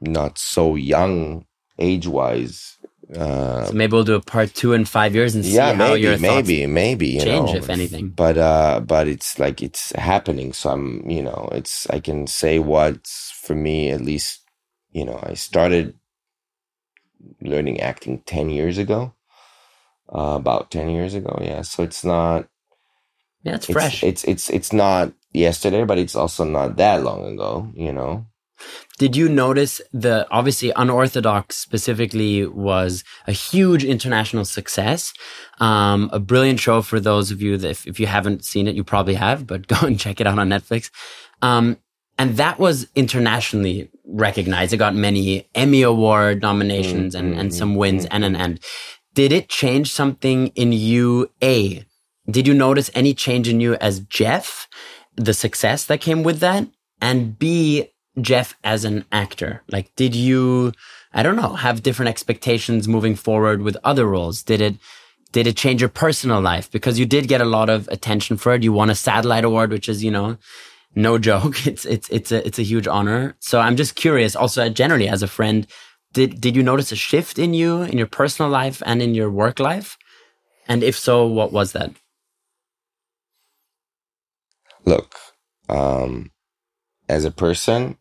[0.00, 1.46] not so young
[1.78, 2.78] age wise.
[3.14, 5.94] Uh, so maybe we'll do a part two in five years and see yeah, how
[5.94, 6.48] maybe, your thoughts.
[6.48, 8.10] maybe, maybe, you change, know, if anything.
[8.10, 10.52] But uh, but it's like it's happening.
[10.52, 14.42] So I'm, you know, it's I can say what's for me at least.
[14.92, 15.94] You know, I started
[17.42, 19.14] learning acting ten years ago.
[20.14, 21.62] Uh, about ten years ago, yeah.
[21.62, 22.48] So it's not
[23.44, 24.04] Yeah, it's it's, fresh.
[24.04, 27.70] It's it's it's not yesterday, but it's also not that long ago.
[27.74, 28.26] You know.
[28.98, 35.12] Did you notice the obviously unorthodox specifically was a huge international success,
[35.60, 38.74] um, a brilliant show for those of you that if, if you haven't seen it,
[38.74, 40.90] you probably have, but go and check it out on Netflix.
[41.42, 41.78] Um,
[42.18, 44.72] and that was internationally recognized.
[44.72, 48.58] It got many Emmy Award nominations and, and some wins and an end.
[49.14, 51.30] Did it change something in you?
[51.42, 51.84] A,
[52.30, 54.68] did you notice any change in you as Jeff,
[55.16, 56.68] the success that came with that?
[57.00, 57.90] And B,
[58.22, 59.62] Jeff as an actor?
[59.68, 60.72] Like, did you,
[61.12, 64.42] I don't know, have different expectations moving forward with other roles?
[64.42, 64.76] Did it,
[65.32, 66.70] did it change your personal life?
[66.70, 68.62] Because you did get a lot of attention for it.
[68.62, 70.38] You won a satellite award, which is, you know,
[70.94, 71.54] no joke.
[71.66, 73.36] It's it's it's a it's a huge honor.
[73.40, 74.34] So I'm just curious.
[74.36, 75.66] Also, generally as a friend,
[76.12, 79.30] did did you notice a shift in you in your personal life and in your
[79.30, 79.98] work life?
[80.66, 81.92] And if so, what was that?
[84.84, 85.14] Look,
[85.68, 86.30] um,
[87.08, 87.98] as a person,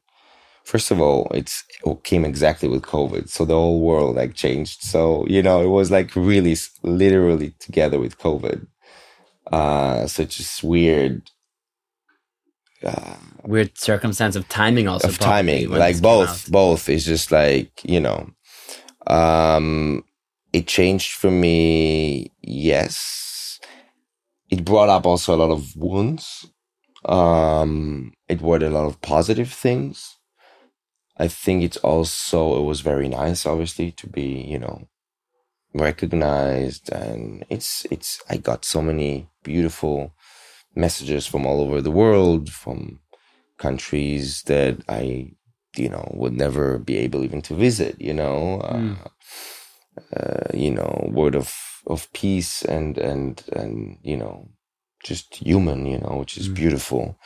[0.68, 4.82] first of all, it's it came exactly with COVID, so the whole world like changed.
[4.84, 8.68] So you know, it was like really, literally together with COVID.
[9.52, 11.32] Uh, so it's just weird
[12.84, 18.00] uh, Weird circumstance of timing, also of timing, like both, both is just like you
[18.00, 18.30] know,
[19.08, 20.04] um,
[20.52, 22.32] it changed for me.
[22.42, 23.60] Yes,
[24.50, 26.46] it brought up also a lot of wounds.
[27.06, 30.17] Um, it brought a lot of positive things.
[31.20, 34.88] I think it's also it was very nice, obviously, to be you know
[35.74, 38.22] recognized, and it's it's.
[38.30, 40.14] I got so many beautiful
[40.76, 43.00] messages from all over the world, from
[43.58, 45.34] countries that I
[45.78, 48.00] you know would never be able even to visit.
[48.02, 48.98] You know, Mm.
[49.02, 49.10] uh,
[50.18, 51.54] uh, you know, word of
[51.88, 54.50] of peace and and and you know
[55.04, 56.56] just human, you know, which is Mm.
[56.56, 57.18] beautiful.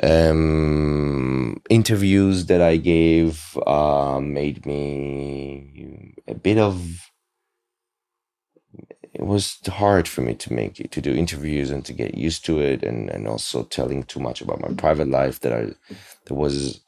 [0.00, 7.10] Um, interviews that I gave uh, made me a bit of.
[9.14, 12.44] It was hard for me to make it to do interviews and to get used
[12.46, 15.64] to it, and and also telling too much about my private life that I
[16.26, 16.80] there was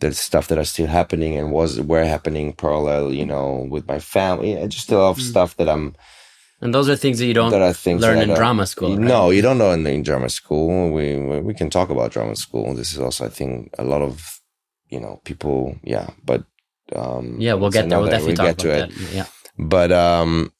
[0.00, 3.98] the stuff that are still happening and was were happening parallel, you know, with my
[3.98, 4.54] family.
[4.68, 5.22] Just a lot of Mm.
[5.30, 5.94] stuff that I'm
[6.66, 8.96] And those are things that you don't that learn in don't- drama school.
[8.96, 8.98] right?
[9.14, 10.90] No, you don't know in, in drama school.
[10.90, 12.74] We we we can talk about drama school.
[12.74, 14.40] This is also, I think, a lot of
[14.88, 15.78] you know people.
[15.84, 16.42] Yeah, but
[16.96, 18.00] um, Yeah, we'll get there.
[18.00, 19.14] We'll definitely we talk get about to that.
[19.14, 19.26] Yeah.
[19.56, 20.50] But um,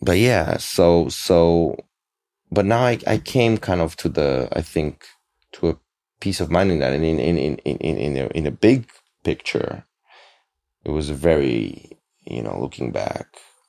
[0.00, 0.56] but yeah.
[0.56, 1.76] So so,
[2.50, 5.04] but now I I came kind of to the I think
[5.52, 5.76] to a
[6.20, 8.50] peace of mind in that, and in in in in in in a, in a
[8.50, 8.88] big
[9.24, 9.84] picture,
[10.84, 13.26] it was a very you know looking back,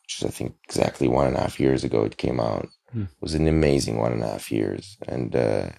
[0.10, 2.68] which is I think exactly one and a half years ago it came out.
[2.92, 3.04] Hmm.
[3.04, 5.70] It was an amazing one and a half years, and uh,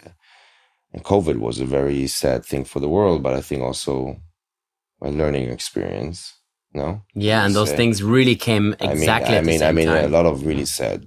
[0.93, 4.21] and COVID was a very sad thing for the world, but I think also
[5.03, 6.35] a learning experience.
[6.73, 7.77] No, Yeah, and those Say.
[7.77, 10.65] things really came exactly I at the mean, same I mean, a lot of really
[10.67, 11.05] sad,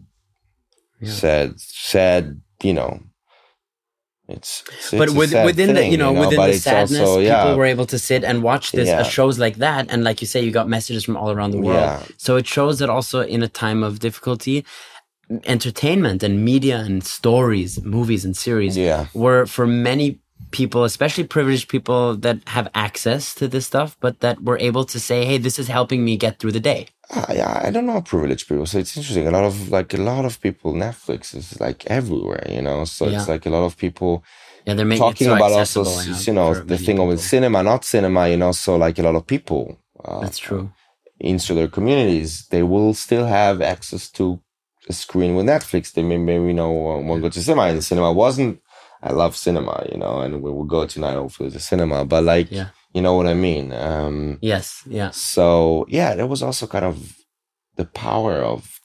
[0.99, 1.13] Yeah.
[1.13, 2.41] sad, sad.
[2.62, 2.99] You know,
[4.27, 7.41] it's, it's but it's with, within the thing, you know, within the sadness, also, yeah,
[7.43, 9.01] people were able to sit and watch this Yeah.
[9.01, 11.59] uh, shows like that, and like you say, you got messages from all around the
[11.59, 11.75] world.
[11.75, 14.65] yeah, So it shows that also in a time of difficulty,
[15.45, 20.19] entertainment and media and stories, movies and series yeah, were for many
[20.59, 24.97] people, especially privileged people that have access to this stuff, but that were able to
[25.07, 28.47] say, "Hey, this is helping me get through the day." I, I don't know privileged
[28.47, 28.65] people.
[28.65, 29.27] So it's interesting.
[29.27, 30.69] A lot of like a lot of people.
[30.73, 32.85] Netflix is like everywhere, you know.
[32.85, 34.23] So it's like a lot of people
[34.65, 35.81] Yeah, they're making talking so about also,
[36.27, 37.31] you know, the thing with people.
[37.33, 38.21] cinema, not cinema.
[38.29, 39.63] You know, so like a lot of people.
[40.03, 40.71] Uh, That's true.
[41.19, 44.23] insular communities, they will still have access to
[44.89, 45.93] a screen with Netflix.
[45.93, 47.63] They may, maybe you know won't go to cinema.
[47.63, 48.59] And cinema wasn't.
[49.03, 52.05] I love cinema, you know, and we will go tonight hopefully to cinema.
[52.05, 52.69] But like, Yeah.
[52.95, 53.73] you know what I mean.
[53.73, 54.83] Um, Yes.
[54.99, 55.11] Yeah.
[55.11, 56.95] so yeah, there was also kind of
[57.75, 58.79] the power of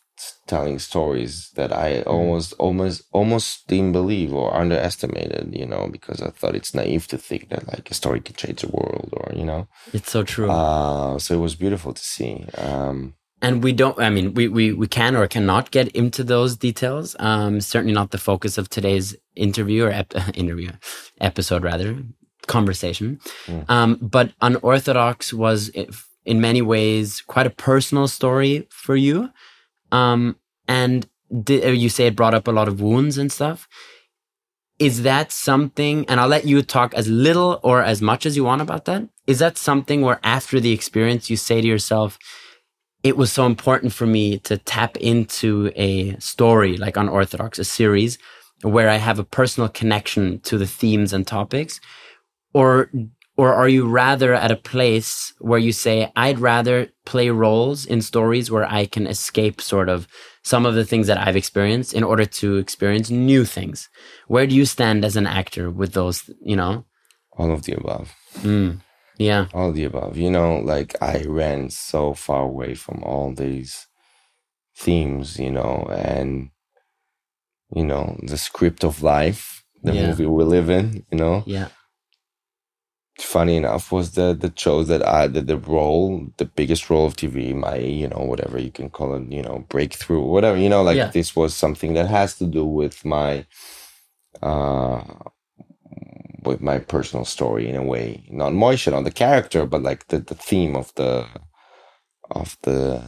[0.49, 6.31] telling stories that I almost, almost, almost didn't believe or underestimated, you know, because I
[6.31, 9.45] thought it's naive to think that like a story can change the world or, you
[9.45, 10.51] know, It's so true.
[10.51, 12.45] uh, so it was beautiful to see.
[12.57, 16.57] Um, and we don't i mean we, we we can or cannot get into those
[16.57, 17.17] details.
[17.19, 20.71] Um certainly not the focus of today's interview or ep- interview
[21.21, 22.03] episode rather
[22.47, 23.21] conversation.
[23.47, 23.65] Mm.
[23.69, 25.69] um but unorthodox was
[26.25, 29.31] in many ways quite a personal story for you.
[29.93, 31.07] Um and
[31.45, 33.69] di- uh, you say it brought up a lot of wounds and stuff.
[34.79, 38.45] Is that something and i'll let you talk as little or as much as you
[38.45, 39.09] want about that.
[39.27, 42.19] Is that something where after the experience you say to yourself
[43.09, 48.19] it was so important for me to tap into a story like unorthodox a series
[48.63, 51.81] where i have a personal connection to the themes and topics.
[52.53, 52.91] Or
[53.37, 58.01] or are you rather at a place where you say i'd rather play roles in
[58.03, 60.09] stories where i can escape sort of
[60.43, 63.89] some of the things that i've experienced in order to experience new things
[64.27, 66.85] where do you stand as an actor with those you know?
[67.39, 68.13] All of the above.
[68.39, 68.81] mm,
[69.19, 70.17] yeah All the above.
[70.19, 73.89] You know, like I ran so far away from all these
[74.77, 76.51] themes, you know, and
[77.75, 80.07] you know, the script of life, the Yeah.
[80.09, 81.45] movie we live in, you know.
[81.47, 81.69] yeah
[83.21, 87.17] Funny enough was the the shows that I the, the role, the biggest role of
[87.17, 90.83] TV, my, you know, whatever you can call it, you know, breakthrough, whatever, you know,
[90.83, 91.11] like Yeah.
[91.13, 93.47] this was something that has to do with my
[94.43, 95.03] uh,
[96.49, 100.21] with my personal story in a way, not motion on the character, but like the,
[100.21, 101.27] the theme of the
[102.31, 103.03] of the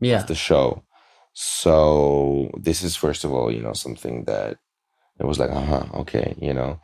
[0.00, 0.20] Yeah.
[0.20, 0.84] of the show.
[1.34, 4.58] So this is first of all, you know, something that
[5.20, 6.80] it was like, uh huh, okay, you know,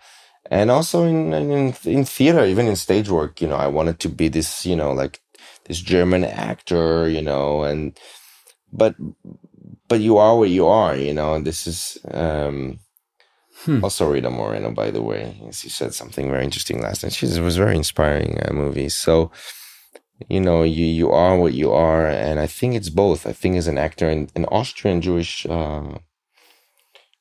[0.50, 4.10] and also in in in theater, even in stage work, you know, I wanted to
[4.10, 5.20] be this, you know, like
[5.66, 7.98] this German actor, you know, and
[8.72, 8.96] but
[9.88, 12.80] but you are what you are, you know, and this is um
[13.64, 13.82] Hmm.
[13.84, 15.22] also Rita Moreno, by the way.
[15.52, 17.12] She said something very interesting last night.
[17.12, 18.88] She it was very inspiring uh, movie.
[18.88, 19.30] So
[20.28, 23.26] you know, you you are what you are, and I think it's both.
[23.26, 25.98] I think as an actor, and an Austrian Jewish uh,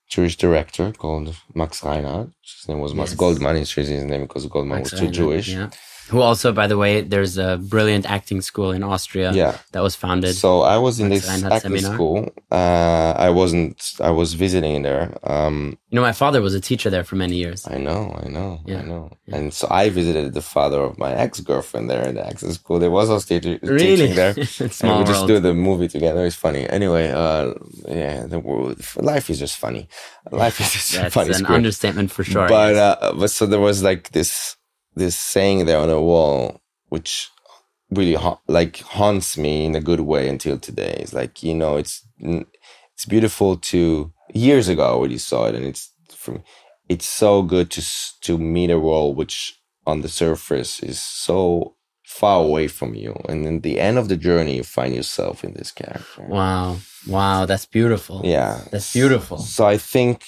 [0.08, 2.30] Jewish director called Max Reinhardt.
[2.42, 3.20] His name was Max Yes.
[3.20, 3.56] Goldman.
[3.56, 5.50] His his name because Goldman Max was too Reinhardt, Jewish.
[5.50, 5.70] Yeah.
[6.10, 9.58] Who also, by the way, there's a brilliant acting school in Austria Yeah.
[9.72, 10.36] that was founded.
[10.36, 11.94] So I was in this Reinhardt acting seminar.
[11.96, 12.30] school.
[12.52, 13.94] Uh, I wasn't.
[14.02, 15.18] I was visiting there.
[15.24, 17.66] Um, you know, my father was a teacher there for many years.
[17.68, 19.12] I know, I know, Yeah, I know.
[19.28, 19.36] yeah.
[19.38, 22.80] And so I visited the father of my ex girlfriend there in the acting school.
[22.80, 23.96] There was also teacher, Really?
[23.96, 24.34] teaching there.
[24.84, 26.26] and we just do the movie together.
[26.26, 26.68] It's funny.
[26.70, 27.54] Anyway, uh,
[27.88, 29.88] yeah, the world, life is just funny.
[30.32, 31.28] Life is just That's funny.
[31.30, 32.48] That's an understatement for sure.
[32.48, 34.58] But uh, but so there was like this
[34.96, 37.30] this saying there on a wall, which
[37.90, 40.98] really ha- like haunts me in a good way until today.
[41.00, 45.66] It's like you know, it's it's beautiful to years ago I already saw it, and
[45.66, 46.44] it's from
[46.90, 47.82] it's so good to
[48.22, 51.76] to meet a wall which on the surface is so
[52.06, 55.54] far away from you, and in the end of the journey, you find yourself in
[55.54, 56.24] this character.
[56.28, 56.78] wow,
[57.08, 58.22] wow, that's beautiful.
[58.24, 59.40] Yeah, That's beautiful.
[59.40, 60.24] so I think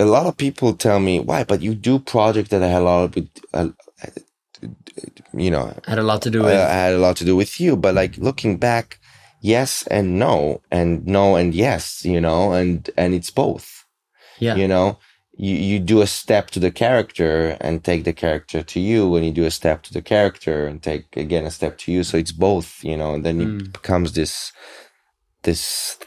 [0.00, 2.84] a lot of people tell me why, but you do project that I had a
[2.84, 3.68] lot with, uh,
[5.32, 6.54] you know, Had a lot to do uh, with.
[6.70, 7.76] had a lot to do with you.
[7.76, 8.98] But like looking back,
[9.40, 13.84] yes and no, and no and yes, you know, and and it's both.
[14.38, 14.56] yeah.
[14.56, 14.98] You know,
[15.36, 19.24] you you do a step to the character and take the character to you, and
[19.26, 22.04] you do a step to the character and take again a step to you.
[22.04, 23.60] So it's both, you know, and then Mm.
[23.66, 24.52] it becomes this
[25.42, 25.98] this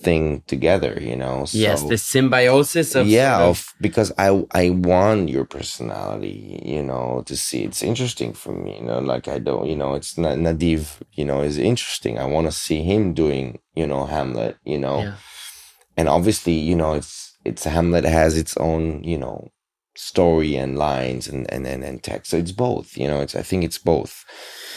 [0.00, 1.46] thing together, you know.
[1.50, 3.06] yes, the symbiosis of.
[3.06, 8.52] yeah of, because i i want your personality you know to see it's interesting for
[8.52, 12.18] me you know like i don't you know it's not nadiv you know is interesting
[12.18, 15.14] i want to see him doing you know hamlet you know yeah.
[15.96, 19.50] and obviously you know it's it's hamlet has its own you know
[19.98, 23.42] story and lines and and and, and text so it's both you know it's i
[23.42, 24.24] think it's both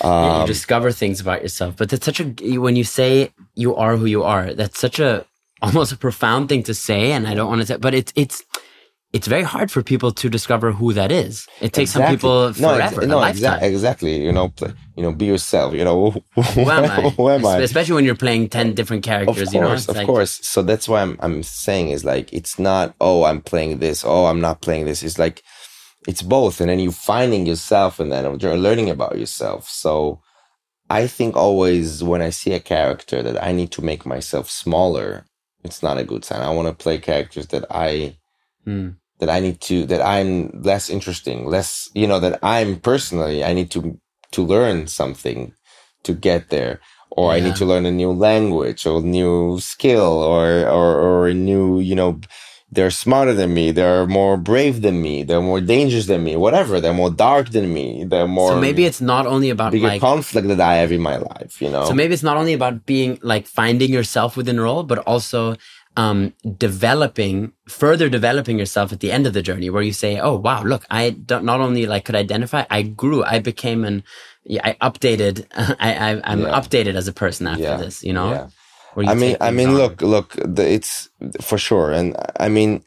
[0.03, 1.75] Yeah, you um discover things about yourself.
[1.77, 5.25] But that's such a when you say you are who you are, that's such a
[5.61, 7.11] almost a profound thing to say.
[7.11, 8.43] And I don't want to say, but it's it's
[9.13, 11.45] it's very hard for people to discover who that is.
[11.59, 12.17] It takes some Exactly.
[12.17, 13.59] people no, forever, ex- a no, lifetime.
[13.59, 14.23] exa- exactly.
[14.23, 15.73] You know, play, you know, be yourself.
[15.73, 17.09] You know, Who am I?
[17.09, 17.57] Who am I?
[17.57, 19.53] Especially when you're playing ten different Of characters.
[19.53, 20.39] you know, course, It's of like- course.
[20.43, 24.25] So that's why I'm I'm saying is like it's not oh I'm playing this oh
[24.27, 25.03] I'm not playing this.
[25.03, 25.43] It's like
[26.07, 29.67] it's both, and then you finding yourself and then you're learning about yourself.
[29.69, 30.21] So
[30.89, 35.25] I think always when I see a character that I need to make myself smaller,
[35.63, 36.41] it's not a good sign.
[36.41, 38.15] I want to play characters that I
[38.65, 38.89] Hmm.
[39.21, 43.53] That I need to that I'm less interesting, less you know that I'm personally I
[43.53, 43.99] need to
[44.31, 45.53] to learn something
[46.03, 50.67] to get there, or I need to learn a new language or new skill or
[50.67, 52.19] or or a new you know
[52.73, 56.79] they're smarter than me, they're more brave than me, they're more dangerous than me, whatever.
[56.79, 58.05] They're more dark than me.
[58.05, 60.01] They're more So maybe it's not only about bigger like.
[60.01, 61.61] conflict that I have in my life.
[61.61, 61.85] You know.
[61.85, 65.57] So maybe it's not only about being like finding yourself within a role, but also
[65.97, 70.35] um, developing, further developing yourself at the end of the journey, where you say, "Oh
[70.37, 74.03] wow, look, I don't, not only like could identify, I grew, I became an,
[74.45, 76.59] yeah, I updated, I, I I'm Yeah.
[76.61, 77.77] updated as a person after Yeah.
[77.77, 78.47] this, you know." Yeah.
[78.97, 79.77] You I mean, I mean, on.
[79.77, 81.09] look, look, the, it's
[81.41, 82.83] for sure, and I mean,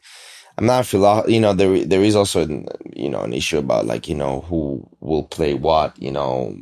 [0.57, 3.59] I'm not a philo- You know, there there is also an, you know an issue
[3.59, 5.97] about like you know who will play what.
[6.01, 6.55] You know,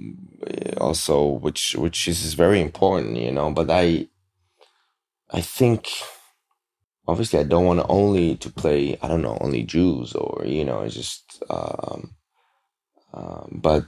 [0.80, 3.18] also which which is very important.
[3.18, 4.08] You know, but I
[5.32, 5.90] I think
[7.08, 8.98] obviously I don't want to only to play.
[9.02, 11.44] I don't know only Jews or you know it's just.
[11.50, 12.16] Um,
[13.14, 13.86] um, but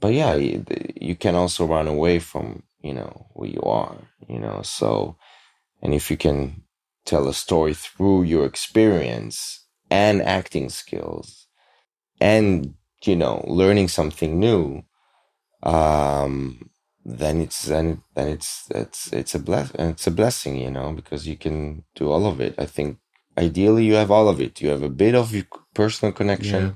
[0.00, 0.64] but yeah, you,
[1.00, 3.96] you can also run away from you know who you are.
[4.28, 5.16] You know, so
[5.82, 6.62] and if you can
[7.04, 11.46] tell a story through your experience and acting skills
[12.20, 12.74] and
[13.04, 14.82] you know learning something new
[15.62, 16.68] um
[17.06, 21.22] then it's then then it's it's it's a bless it's a blessing you know because
[21.30, 22.98] you can do all of it i think.
[23.38, 24.62] Ideally you have all of it.
[24.62, 25.44] You have a bit of your
[25.74, 26.74] personal connection.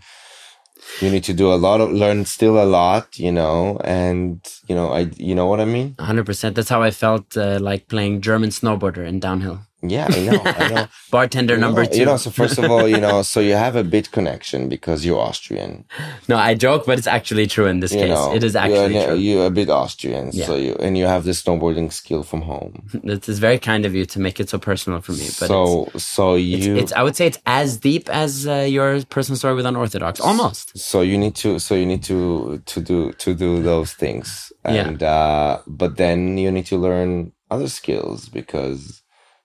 [1.00, 4.74] You need to do a lot of learn still a lot you know and you
[4.74, 5.96] know i you know what i mean?
[5.98, 6.56] Hundred percent.
[6.56, 9.60] That's how I felt uh, like playing German snowboarder in downhill.
[9.82, 10.42] Yeah, I know.
[10.44, 10.86] I know.
[11.10, 11.98] Bartender You number know- two.
[12.00, 15.06] You know, so first of all, you know, so you have a bit connection because
[15.06, 15.84] you're Austrian.
[16.28, 18.08] no, I joke, but it's actually true in this You case.
[18.10, 19.14] know, it is you're, actually true.
[19.14, 20.46] you're a bit Austrian, Yeah.
[20.46, 22.88] so you and you have the snowboarding skill from home.
[23.04, 25.18] This is very kind of you to make it so personal for me.
[25.40, 28.66] But it's, so, so it's, you, it's, I would say it's as deep as uh,
[28.68, 30.20] your personal story with Unorthodox.
[30.20, 30.78] Almost.
[30.78, 34.88] so you need to, so you need to to do to do those things, Yeah.
[34.88, 38.99] and uh, but then you need to learn other skills because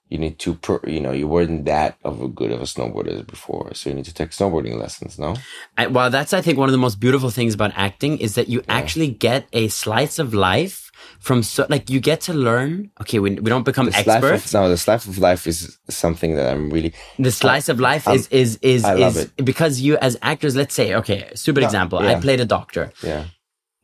[0.10, 3.26] you need to, per, you know, you weren't that of a good of a snowboarder
[3.26, 5.18] before, so you need to take snowboarding lessons.
[5.18, 5.36] No,
[5.78, 8.48] I, well, that's I think one of the most beautiful things about acting is that
[8.48, 12.92] you actually get a slice of life from so like you get to learn.
[13.02, 14.46] Okay, we, we don't become the experts.
[14.46, 18.08] of, no, the slice of life is something that I'm really the slice of life
[18.08, 20.56] is is is I love is because you as actors.
[20.56, 21.98] Let's say, okay, stupid example.
[22.00, 22.92] I played a doctor.
[23.04, 23.26] yeah.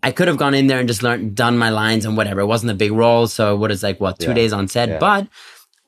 [0.03, 2.41] I could have gone in there and just learned, done my lines and whatever.
[2.41, 4.33] It wasn't a big role, so what is like what two Yeah.
[4.33, 4.97] days on set, Yeah.
[4.99, 5.27] but.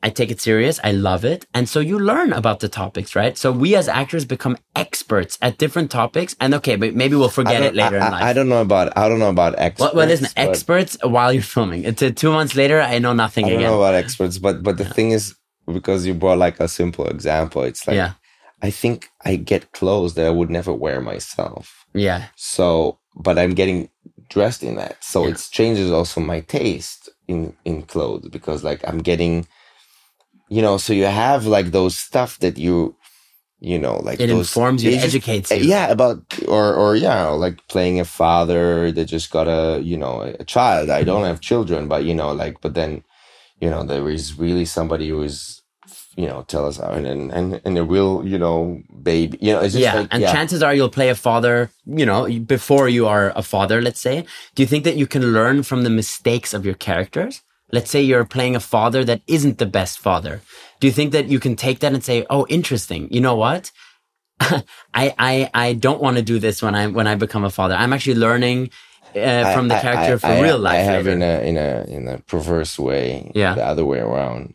[0.04, 0.80] I take it serious.
[0.84, 1.45] I love it.
[1.54, 3.38] And so you learn about the topics, right?
[3.38, 6.36] So we as actors become experts at different topics.
[6.41, 8.24] And okay, but maybe we'll forget it later I, in life.
[8.24, 9.80] I, I don't know about I don't know about experts.
[9.80, 11.86] Well, well listen, experts while you're filming.
[11.86, 13.72] It's uh, two months later, I know nothing I don't again.
[13.72, 15.36] know about experts, but but the thing is,
[15.66, 18.14] because you brought like a simple example, it's like yeah,
[18.62, 21.86] I think I get clothes that I would never wear myself.
[21.93, 23.89] yeah, So, but I'm getting
[24.30, 25.32] dressed in that, so Yeah.
[25.32, 29.47] it changes also my taste in in clothes because like I'm getting,
[30.50, 32.96] you know, so you have like those stuff that you.
[33.66, 35.64] You know, like It those, informs you, it educates you.
[35.64, 36.20] Yeah, about
[36.50, 40.89] or or yeah, like playing a father that just got a you know a child.
[40.89, 43.06] I don't have children, but you know, like, but then
[43.62, 45.62] you know there is really somebody who is
[46.18, 49.38] you know tell us and and and, and a real you know baby.
[49.39, 49.96] You know, it's just yeah.
[49.96, 50.34] like and yeah.
[50.34, 54.26] chances are you'll play a father, you know, before you are a father, let's say.
[54.56, 57.43] Do you think that you can learn from the mistakes of your characters?
[57.76, 60.36] Let's say you're playing a father that isn't the best father.
[60.80, 63.01] Do you think that you can take that and say, "Oh, interesting.
[63.15, 63.71] You know what?
[64.39, 65.34] I I
[65.65, 67.76] I don't want to do this when I when I become a father.
[67.82, 68.69] I'm actually learning
[69.15, 71.15] uh, from the I- I- character I- for I- real life." I have later.
[71.17, 73.55] in a in a in a perverse way, Yeah.
[73.55, 74.53] the other way around.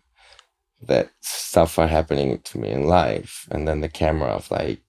[0.80, 4.82] That stuff are happening to me in life, and then the camera of like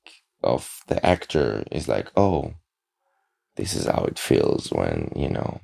[0.44, 2.54] of the actor is like, oh,
[3.56, 5.62] this is how it feels when you know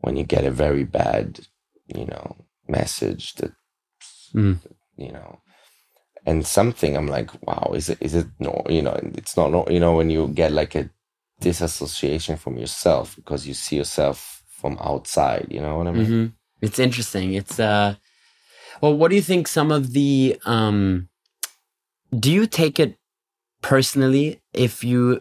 [0.00, 1.46] when you get a very bad,
[1.86, 2.36] you know,
[2.68, 3.52] message that
[4.34, 4.58] Mm.
[4.96, 5.40] you know
[6.26, 9.64] and something i'm like wow is it is it no you know it's not no
[9.70, 10.90] you know when you get like a
[11.40, 16.26] disassociation from yourself because you see yourself from outside you know what i mean hmm
[16.60, 17.34] It's interesting.
[17.34, 17.94] It's uh,
[18.80, 19.46] well, what do you think?
[19.46, 21.08] Some of the um,
[22.18, 22.96] do you take it
[23.62, 25.20] personally if you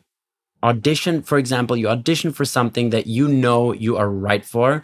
[0.64, 4.84] audition, for example, you audition for something that you know you are right for?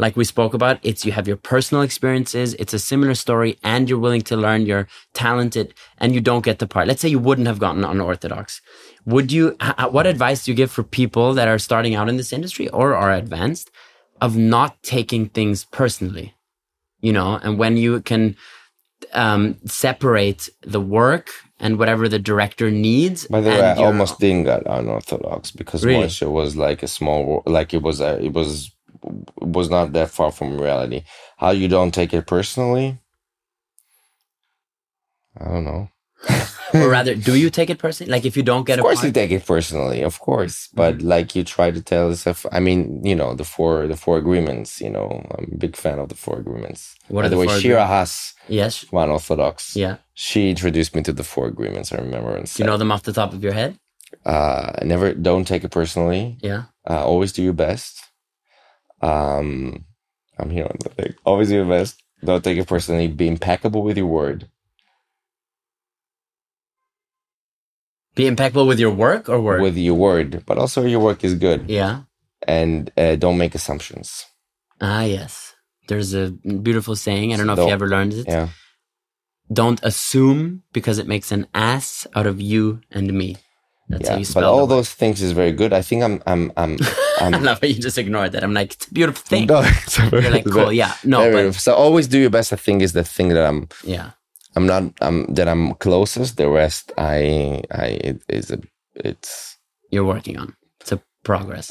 [0.00, 3.88] Like we spoke about, it's you have your personal experiences, it's a similar story, and
[3.88, 6.88] you're willing to learn, you're talented, and you don't get the part.
[6.88, 8.62] Let's say you wouldn't have gotten unorthodox.
[9.04, 9.56] Would you,
[9.90, 12.94] what advice do you give for people that are starting out in this industry or
[12.94, 13.70] are advanced
[14.20, 16.34] of not taking things personally?
[17.02, 18.36] You know, and when you can
[19.12, 23.26] um, separate the work and whatever the director needs.
[23.26, 26.04] by the way i almost didn't get unorthodox because Really?
[26.04, 28.70] it was like a small like it was a, it was
[29.40, 31.02] was not that far from reality
[31.38, 32.98] how you don't take it personally
[35.38, 35.88] i don't know
[36.74, 38.12] or rather, do you take it personally?
[38.12, 39.06] Like if you don't get of course part?
[39.06, 43.02] you take it personally of course but like you try to tell yourself i mean
[43.02, 46.14] you know the four the four agreements you know i'm a big fan of the
[46.14, 48.84] four agreements What by are the the way four shira haas yes.
[48.92, 49.96] one orthodox Yeah.
[50.12, 53.14] she introduced me to the four agreements i remember and you know them off the
[53.14, 53.78] top of your head?
[54.26, 56.64] uh never don't take it personally Yeah.
[56.88, 58.04] uh, always do your best
[59.02, 59.84] um
[60.38, 63.82] i'm here on the thing always do your best don't take it personally be impeccable
[63.82, 64.48] with your word
[68.16, 69.60] Be impeccable with your work or work?
[69.62, 72.02] with your word but also your work is good yeah.
[72.46, 74.26] and uh, don't make assumptions
[74.82, 75.52] Ah, yes.
[75.88, 77.34] There's a beautiful saying.
[77.34, 78.26] I don't know if Don't- you ever learned it.
[78.26, 78.48] yeah
[79.52, 83.36] Don't assume because it makes an ass out of you and me.
[83.90, 86.42] That's how yeah you but all those things is very good i think i'm i'm
[86.56, 86.72] i'm
[87.20, 88.42] I i'm love how you just ignored that.
[88.44, 89.46] I'm like, it's a beautiful thing.
[89.46, 90.64] No, it's a very- You're like, cool.
[90.64, 90.94] very- Yeah.
[91.04, 93.68] No, very- but so always do your best i think is the thing that i'm
[93.84, 94.10] yeah.
[94.56, 98.58] i'm not i'm that i'm closest the rest i i it is a
[98.94, 99.56] it's
[99.92, 100.48] You're working on.
[100.80, 101.66] It's a progress.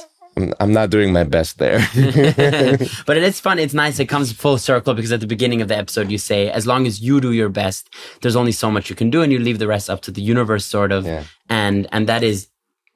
[0.59, 1.79] I'm, not doing my best there
[3.07, 3.59] but it is fun.
[3.59, 3.99] It's nice.
[3.99, 6.87] It comes full circle because at the beginning of the episode, you say, as long
[6.87, 7.89] as you do your best,
[8.21, 10.21] there's only so much you can do, and you leave the rest up to the
[10.21, 11.05] universe, sort of.
[11.05, 11.23] Yeah.
[11.49, 12.47] And and that is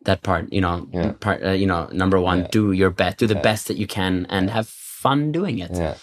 [0.05, 0.51] that part.
[0.51, 1.11] You know, Yeah.
[1.19, 1.43] part.
[1.43, 2.47] Uh, you know, number one, Yeah.
[2.51, 4.67] do your best, do the best that you can, and have
[5.03, 5.71] fun doing it.
[5.73, 5.95] yeah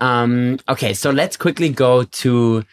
[0.00, 2.64] Um, okay, so let's quickly go to.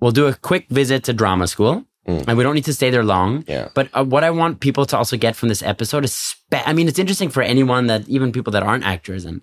[0.00, 3.04] We'll do a quick visit to drama school, and we don't need to stay there
[3.04, 3.42] long.
[3.42, 3.48] Mm.
[3.48, 3.68] Yeah.
[3.74, 6.72] But uh, what I want people to also get from this episode is, spe- I
[6.72, 9.42] mean, it's interesting for anyone that even people that aren't actors and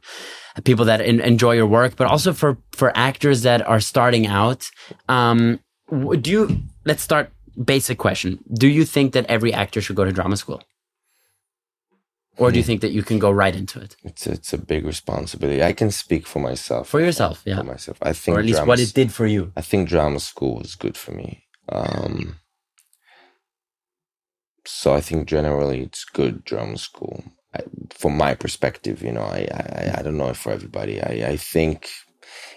[0.64, 4.68] people that en- enjoy your work, but also for for actors that are starting out.
[5.08, 5.60] Um,
[6.22, 6.44] do you?
[6.86, 7.30] Let's start.
[7.64, 10.62] Basic question: Do you think that every actor should go to drama school,
[12.38, 12.54] or Hmm.
[12.54, 15.62] do you think that you can go right into it It's it's a big responsibility.
[15.64, 16.90] I can speak for myself.
[16.90, 17.42] for yourself?
[17.46, 19.52] Yeah, For myself, I think or at least drama what it did for you.
[19.56, 21.44] I think drama school was good for me.
[21.70, 22.36] Um,
[24.68, 27.24] so I think generally it's good drama school.
[27.56, 27.62] I,
[27.92, 31.02] from my perspective, you know, I, I I don't know for everybody.
[31.02, 31.90] I I think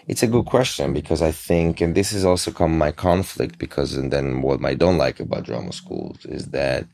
[0.08, 3.94] it's a good question because I think, and this is also come my conflict because,
[3.94, 6.86] and then what I don't like about drama schools is that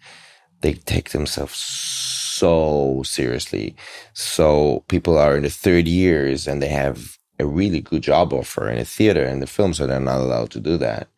[0.62, 3.76] they take themselves so seriously.
[4.14, 8.68] So people are in the third years and they have a really good job offer
[8.70, 11.08] in a theater and the film, so they're not allowed to do that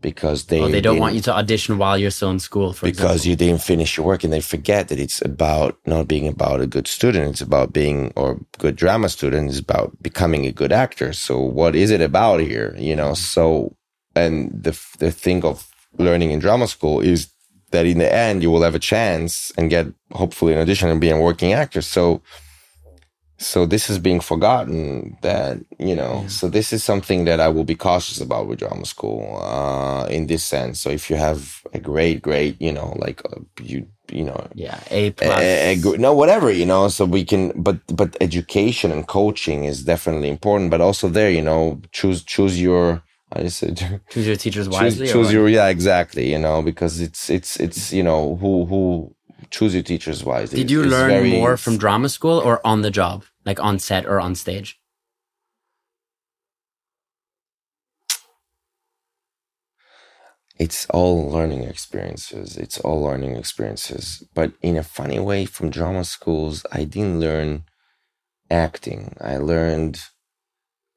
[0.00, 2.86] because they Oh, they don't want you to audition while you're still in school, for
[2.86, 3.30] because example.
[3.30, 6.66] you didn't finish your work and they forget that it's about not being about a
[6.66, 11.12] good student it's about being or good drama student it's about becoming a good actor.
[11.12, 13.12] So what is it about here you know?
[13.12, 13.36] Mm-hmm.
[13.36, 13.76] So
[14.14, 15.68] and the the thing of
[15.98, 17.28] learning in drama school is
[17.70, 21.00] that in the end you will have a chance and get hopefully an audition and
[21.00, 21.82] be a working actor.
[21.82, 22.22] So
[23.38, 27.64] so this is being forgotten that you know so this is something that i will
[27.64, 31.78] be cautious about with drama school uh in this sense so if you have a
[31.78, 35.40] great great you know like uh, you you know Yeah, A a, plus.
[35.40, 40.30] a, no whatever you know so we can but but education and coaching is definitely
[40.30, 44.68] important but also there you know choose choose your i just said choose your teachers
[44.76, 45.06] wisely.
[45.08, 49.14] or choose your yeah exactly you know because it's it's it's you know who who
[49.50, 52.82] choose your teachers wisely Did you It's learn very- more from drama school or on
[52.82, 54.78] the job, like on set or on stage?
[60.58, 62.56] it's all learning experiences.
[62.56, 64.24] It's all learning experiences.
[64.34, 67.64] But in a funny way, from drama schools, I didn't learn
[68.50, 69.16] acting.
[69.20, 70.00] I learned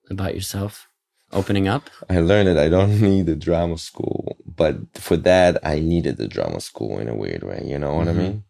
[0.10, 0.88] About yourself,
[1.32, 1.90] opening up.
[2.10, 4.76] I learned that I don't need a drama school, but
[5.08, 7.62] for that I needed the drama school in a weird way.
[7.72, 8.16] You know what Mhm.
[8.16, 8.44] I mean?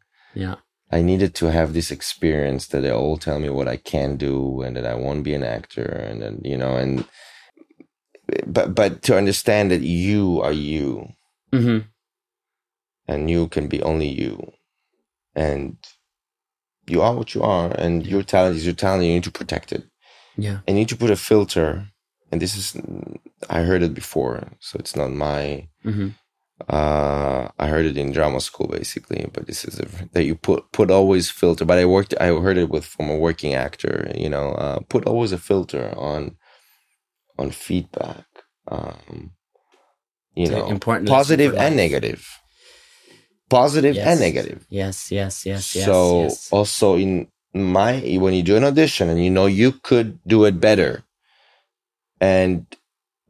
[0.43, 0.55] Yeah,
[0.97, 4.61] I needed to have this experience that they all tell me what I can do
[4.63, 6.93] and that I won't be an actor and then you know and
[8.55, 10.87] but but to understand that you are you
[11.53, 11.79] hmm
[13.11, 14.35] and you can be only you
[15.45, 15.75] and
[16.91, 19.71] you are what you are and your talent is your talent you need to protect
[19.77, 19.83] it
[20.37, 21.67] yeah, and you need to put a filter
[22.31, 22.65] and this is
[23.49, 25.43] i heard it before so it's not my
[25.83, 26.09] hmm
[26.69, 30.71] uh i heard it in drama school basically but this is a, that you put
[30.73, 34.29] put always filter but i worked i heard it with from a working actor you
[34.29, 36.37] know uh put always a filter on
[37.39, 38.25] on feedback
[38.69, 39.31] um
[40.35, 42.27] you It's know important positive and negative
[43.49, 44.07] positive Yes.
[44.07, 45.85] and negative Yes, yes, yes, yes.
[45.85, 46.49] so yes.
[46.51, 50.59] also in my when you do an audition and you know you could do it
[50.61, 51.03] better
[52.21, 52.65] and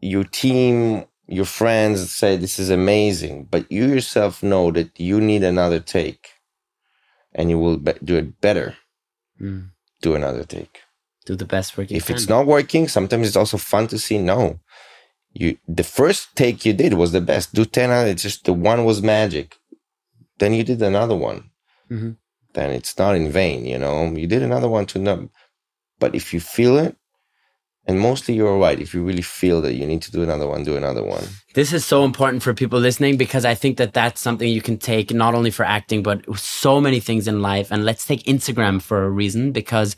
[0.01, 1.05] your team
[1.37, 6.23] your friends say this is amazing but you yourself know that you need another take
[7.37, 8.69] and you will be- do it better
[9.39, 9.69] Mm.
[10.01, 10.73] do another take
[11.25, 12.15] do the best work you if can.
[12.15, 14.59] it's not working sometimes it's also fun to see no
[15.41, 18.53] you the first take you did was the best do 10 out it's just the
[18.53, 19.47] one was magic
[20.39, 21.39] then you did another one
[21.89, 22.17] Mhm.
[22.53, 25.29] then it's not in vain you know you did another one to know
[26.01, 26.95] but if you feel it
[27.91, 30.63] and mostly you're right if you really feel that you need to do another one
[30.63, 34.21] do another one This is so important for people listening because I think that that's
[34.21, 37.71] something you can take not only for acting, but so many things in life.
[37.71, 39.97] And let's take Instagram for a reason because,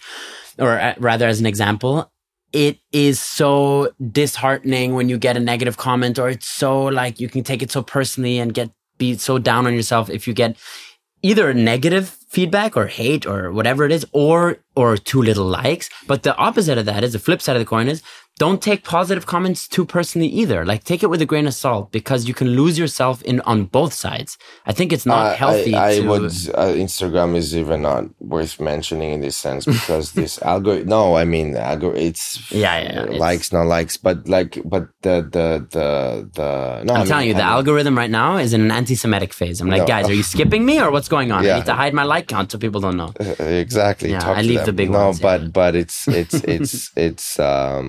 [0.57, 2.11] or uh, rather as an example,
[2.53, 7.29] it is so disheartening when you get a negative comment or it's so like you
[7.29, 10.55] can take it so personally and get be so down on yourself if you get
[11.24, 15.89] either negative feedback or hate or whatever it is or or too little likes.
[16.05, 18.03] But the opposite of that is the flip side of the coin is
[18.43, 21.85] don't take positive comments too personally either like take it with a grain of salt
[21.97, 24.31] because you can lose yourself in on both sides
[24.69, 26.23] i think it's not I- healthy I, I to would
[26.63, 30.87] uh, Instagram is even not worth mentioning in this sense because this algorithm.
[30.97, 32.01] No, I mean algorithm.
[32.07, 35.87] It's Yeah, yeah, yeah, it's- likes, not likes, but like, but the the the
[36.37, 36.49] the.
[36.87, 39.31] No, I'm I telling mean, you, the mean, algorithm right now is in an anti-Semitic
[39.39, 39.57] phase.
[39.61, 39.93] I'm like, No.
[39.93, 41.39] guys, are you skipping me or what's going on?
[41.45, 43.11] I need to hide my like count so people don't know.
[43.65, 44.09] Exactly.
[44.11, 44.69] Yeah, talk I leave them.
[44.71, 45.47] the big no, ones, but yeah.
[45.59, 46.75] but it's it's it's
[47.07, 47.85] it's um,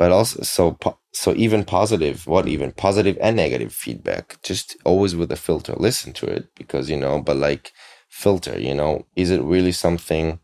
[0.00, 0.78] but also so
[1.12, 5.74] so even positive, what even positive and negative feedback, just always with a filter.
[5.76, 7.72] Listen to it because you know, but like
[8.08, 10.40] filter, you know, is it really something?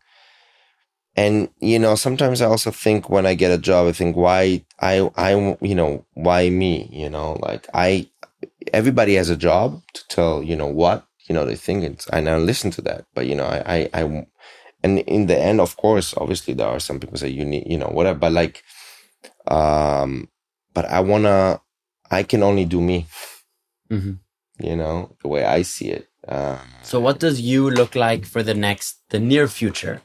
[1.17, 4.63] and you know sometimes i also think when i get a job i think why
[4.79, 5.31] i i
[5.61, 8.07] you know why me you know like i
[8.71, 12.29] everybody has a job to tell you know what you know they think it's and
[12.29, 14.27] i listen to that but you know i i, I
[14.83, 17.79] and in the end of course obviously there are some people say you need you
[17.79, 18.63] know whatever but like
[19.51, 20.27] um
[20.73, 21.61] but i wanna
[22.11, 23.05] i can only do me
[23.89, 24.13] hmm
[24.59, 28.43] you know the way i see it uh, So, what does you look like for
[28.43, 30.01] the next, the near future?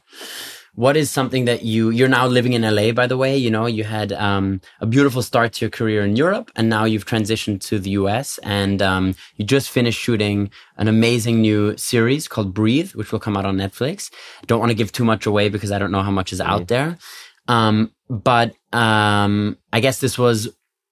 [0.75, 2.91] What is something that you you're now living in LA?
[2.93, 6.15] By the way, you know you had um, a beautiful start to your career in
[6.15, 10.87] Europe, and now you've transitioned to the US, and um, you just finished shooting an
[10.87, 14.09] amazing new series called Breathe, which will come out on Netflix.
[14.47, 16.67] Don't want to give too much away because I don't know how much is out
[16.69, 16.97] there,
[17.47, 20.49] um, but um, I guess this was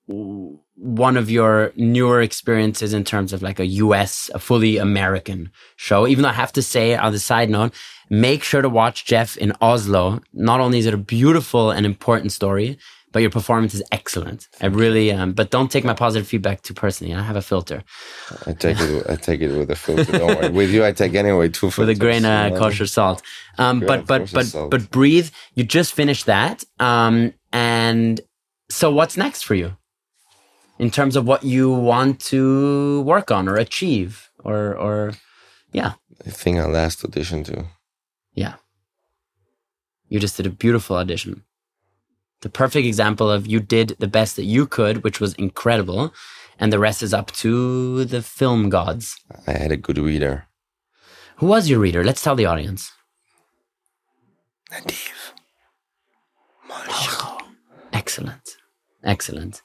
[0.08, 6.08] one of your newer experiences in terms of like a US, a fully American show.
[6.08, 7.74] Even though I have to say, on the side note,
[8.10, 10.22] make sure to watch Jeff in Oslo.
[10.34, 12.80] Not only is it a beautiful and important story,
[13.12, 14.48] but your performance is excellent.
[14.62, 17.14] I really, um, but don't take my positive feedback too personally.
[17.14, 17.84] I have a filter
[18.48, 21.14] i take it i take it with a filter don't worry with you i take
[21.16, 22.60] anyway two filters with a grain of know?
[22.60, 23.22] kosher salt.
[23.58, 24.72] Um, but but but salt.
[24.72, 25.30] but breathe.
[25.56, 26.64] You just finished that.
[26.80, 28.22] Um, and
[28.70, 29.76] so what's next for you
[30.80, 35.14] in terms of what you want to work on or achieve or or
[35.72, 35.94] yeah
[36.26, 37.66] I think our last audition too.
[38.34, 38.56] yeah.
[40.08, 41.44] You just did a beautiful audition.
[42.42, 46.14] The perfect example of you did the best that you could, which was incredible,
[46.60, 49.16] and the rest is up to the film gods.
[49.48, 50.48] I had a good reader.
[51.38, 52.04] Who was your reader?
[52.04, 52.92] Let's tell the audience.
[54.72, 55.10] Nadiv.
[57.94, 58.58] Excellent.
[59.04, 59.62] Excellent.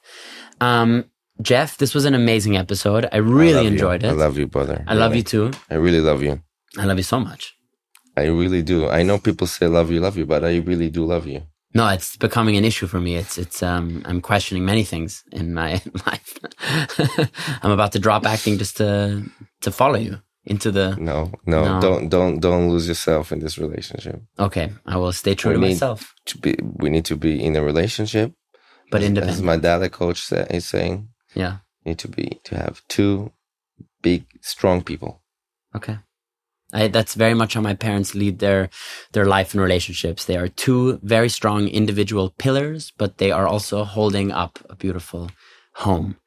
[0.61, 1.05] Um,
[1.41, 3.05] Jeff, this was an amazing episode.
[3.05, 3.67] I I really you.
[3.67, 4.09] enjoyed it.
[4.09, 4.83] I love you, brother.
[4.87, 5.51] I love you too.
[5.69, 6.41] I really love you.
[6.77, 7.55] I love you so much.
[8.15, 8.89] I really do.
[8.89, 11.43] I know people say love you, love you, but I really do love you.
[11.77, 13.11] No, it's becoming an issue for me.
[13.21, 15.71] It's it's um I'm questioning many things in my
[16.07, 16.29] life.
[17.63, 19.23] I'm about to drop acting just to
[19.61, 21.81] to follow you into the No, no, No.
[21.81, 24.21] don't, don't, don't lose yourself in this relationship.
[24.39, 27.55] Okay, I will stay true We to myself, To be, we need to be in
[27.55, 28.31] a relationship.
[28.91, 29.43] but As independent.
[29.43, 31.57] my dad, coach, sa- is saying, yeah.
[31.85, 33.31] need to be to have two
[34.01, 35.21] big, strong people.
[35.75, 35.97] Okay.
[36.73, 38.69] I, that's very much how my parents lead their
[39.13, 40.25] their life and relationships.
[40.25, 45.31] They are two very strong individual pillars, but they are also holding up a beautiful
[45.75, 46.17] home.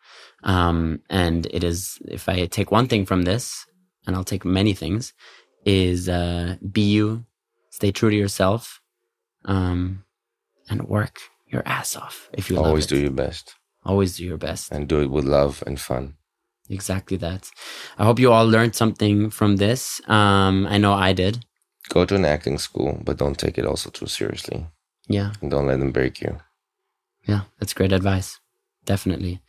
[0.43, 3.67] Um, and it is, if I take one thing from this,
[4.07, 5.13] and I'll take many things,
[5.67, 7.27] is uh, be you,
[7.71, 8.81] stay true to yourself,
[9.45, 10.05] um,
[10.71, 12.31] and work your ass off.
[12.33, 14.73] If you Always do your best always do your best.
[14.73, 16.15] and do it with love and fun.
[16.71, 17.51] Exactly that.
[17.99, 20.01] I hope you all learned something from this.
[20.09, 21.45] Um, I know I did.
[21.89, 24.67] Go to an acting school, but don't take it also too seriously.
[25.09, 25.33] Yeah.
[25.43, 26.39] And don't let them break you.
[27.27, 28.39] Yeah, that's great advice.
[28.87, 29.41] Definitely.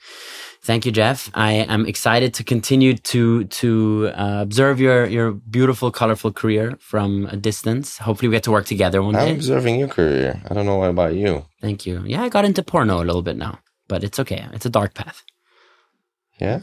[0.64, 1.30] Thank you, Jeff.
[1.34, 7.28] I am excited to continue to to uh, observe your your beautiful, colorful career from
[7.32, 7.98] a distance.
[8.00, 9.34] Hopefully, we get to work together one I'm day.
[9.36, 10.42] observing your career.
[10.50, 11.46] I don't know about you.
[11.62, 12.04] Thank you.
[12.06, 14.46] Yeah, I got into porno a little bit now, but it's okay.
[14.54, 15.24] It's a dark path.
[16.40, 16.60] Yeah?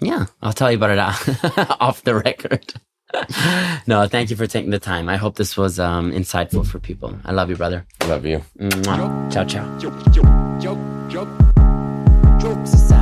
[0.00, 0.98] Yeah, I'll tell you about it
[1.80, 2.74] off the record.
[3.86, 5.08] no, thank you for taking the time.
[5.08, 7.18] I hope this was um, insightful for people.
[7.24, 7.86] I love you, brother.
[8.06, 8.42] Love you.
[8.58, 9.32] Mwah.
[9.32, 9.78] Ciao, ciao.
[9.78, 10.78] Joke, joke, joke,
[11.08, 11.28] joke.
[12.40, 13.01] Jokes aside.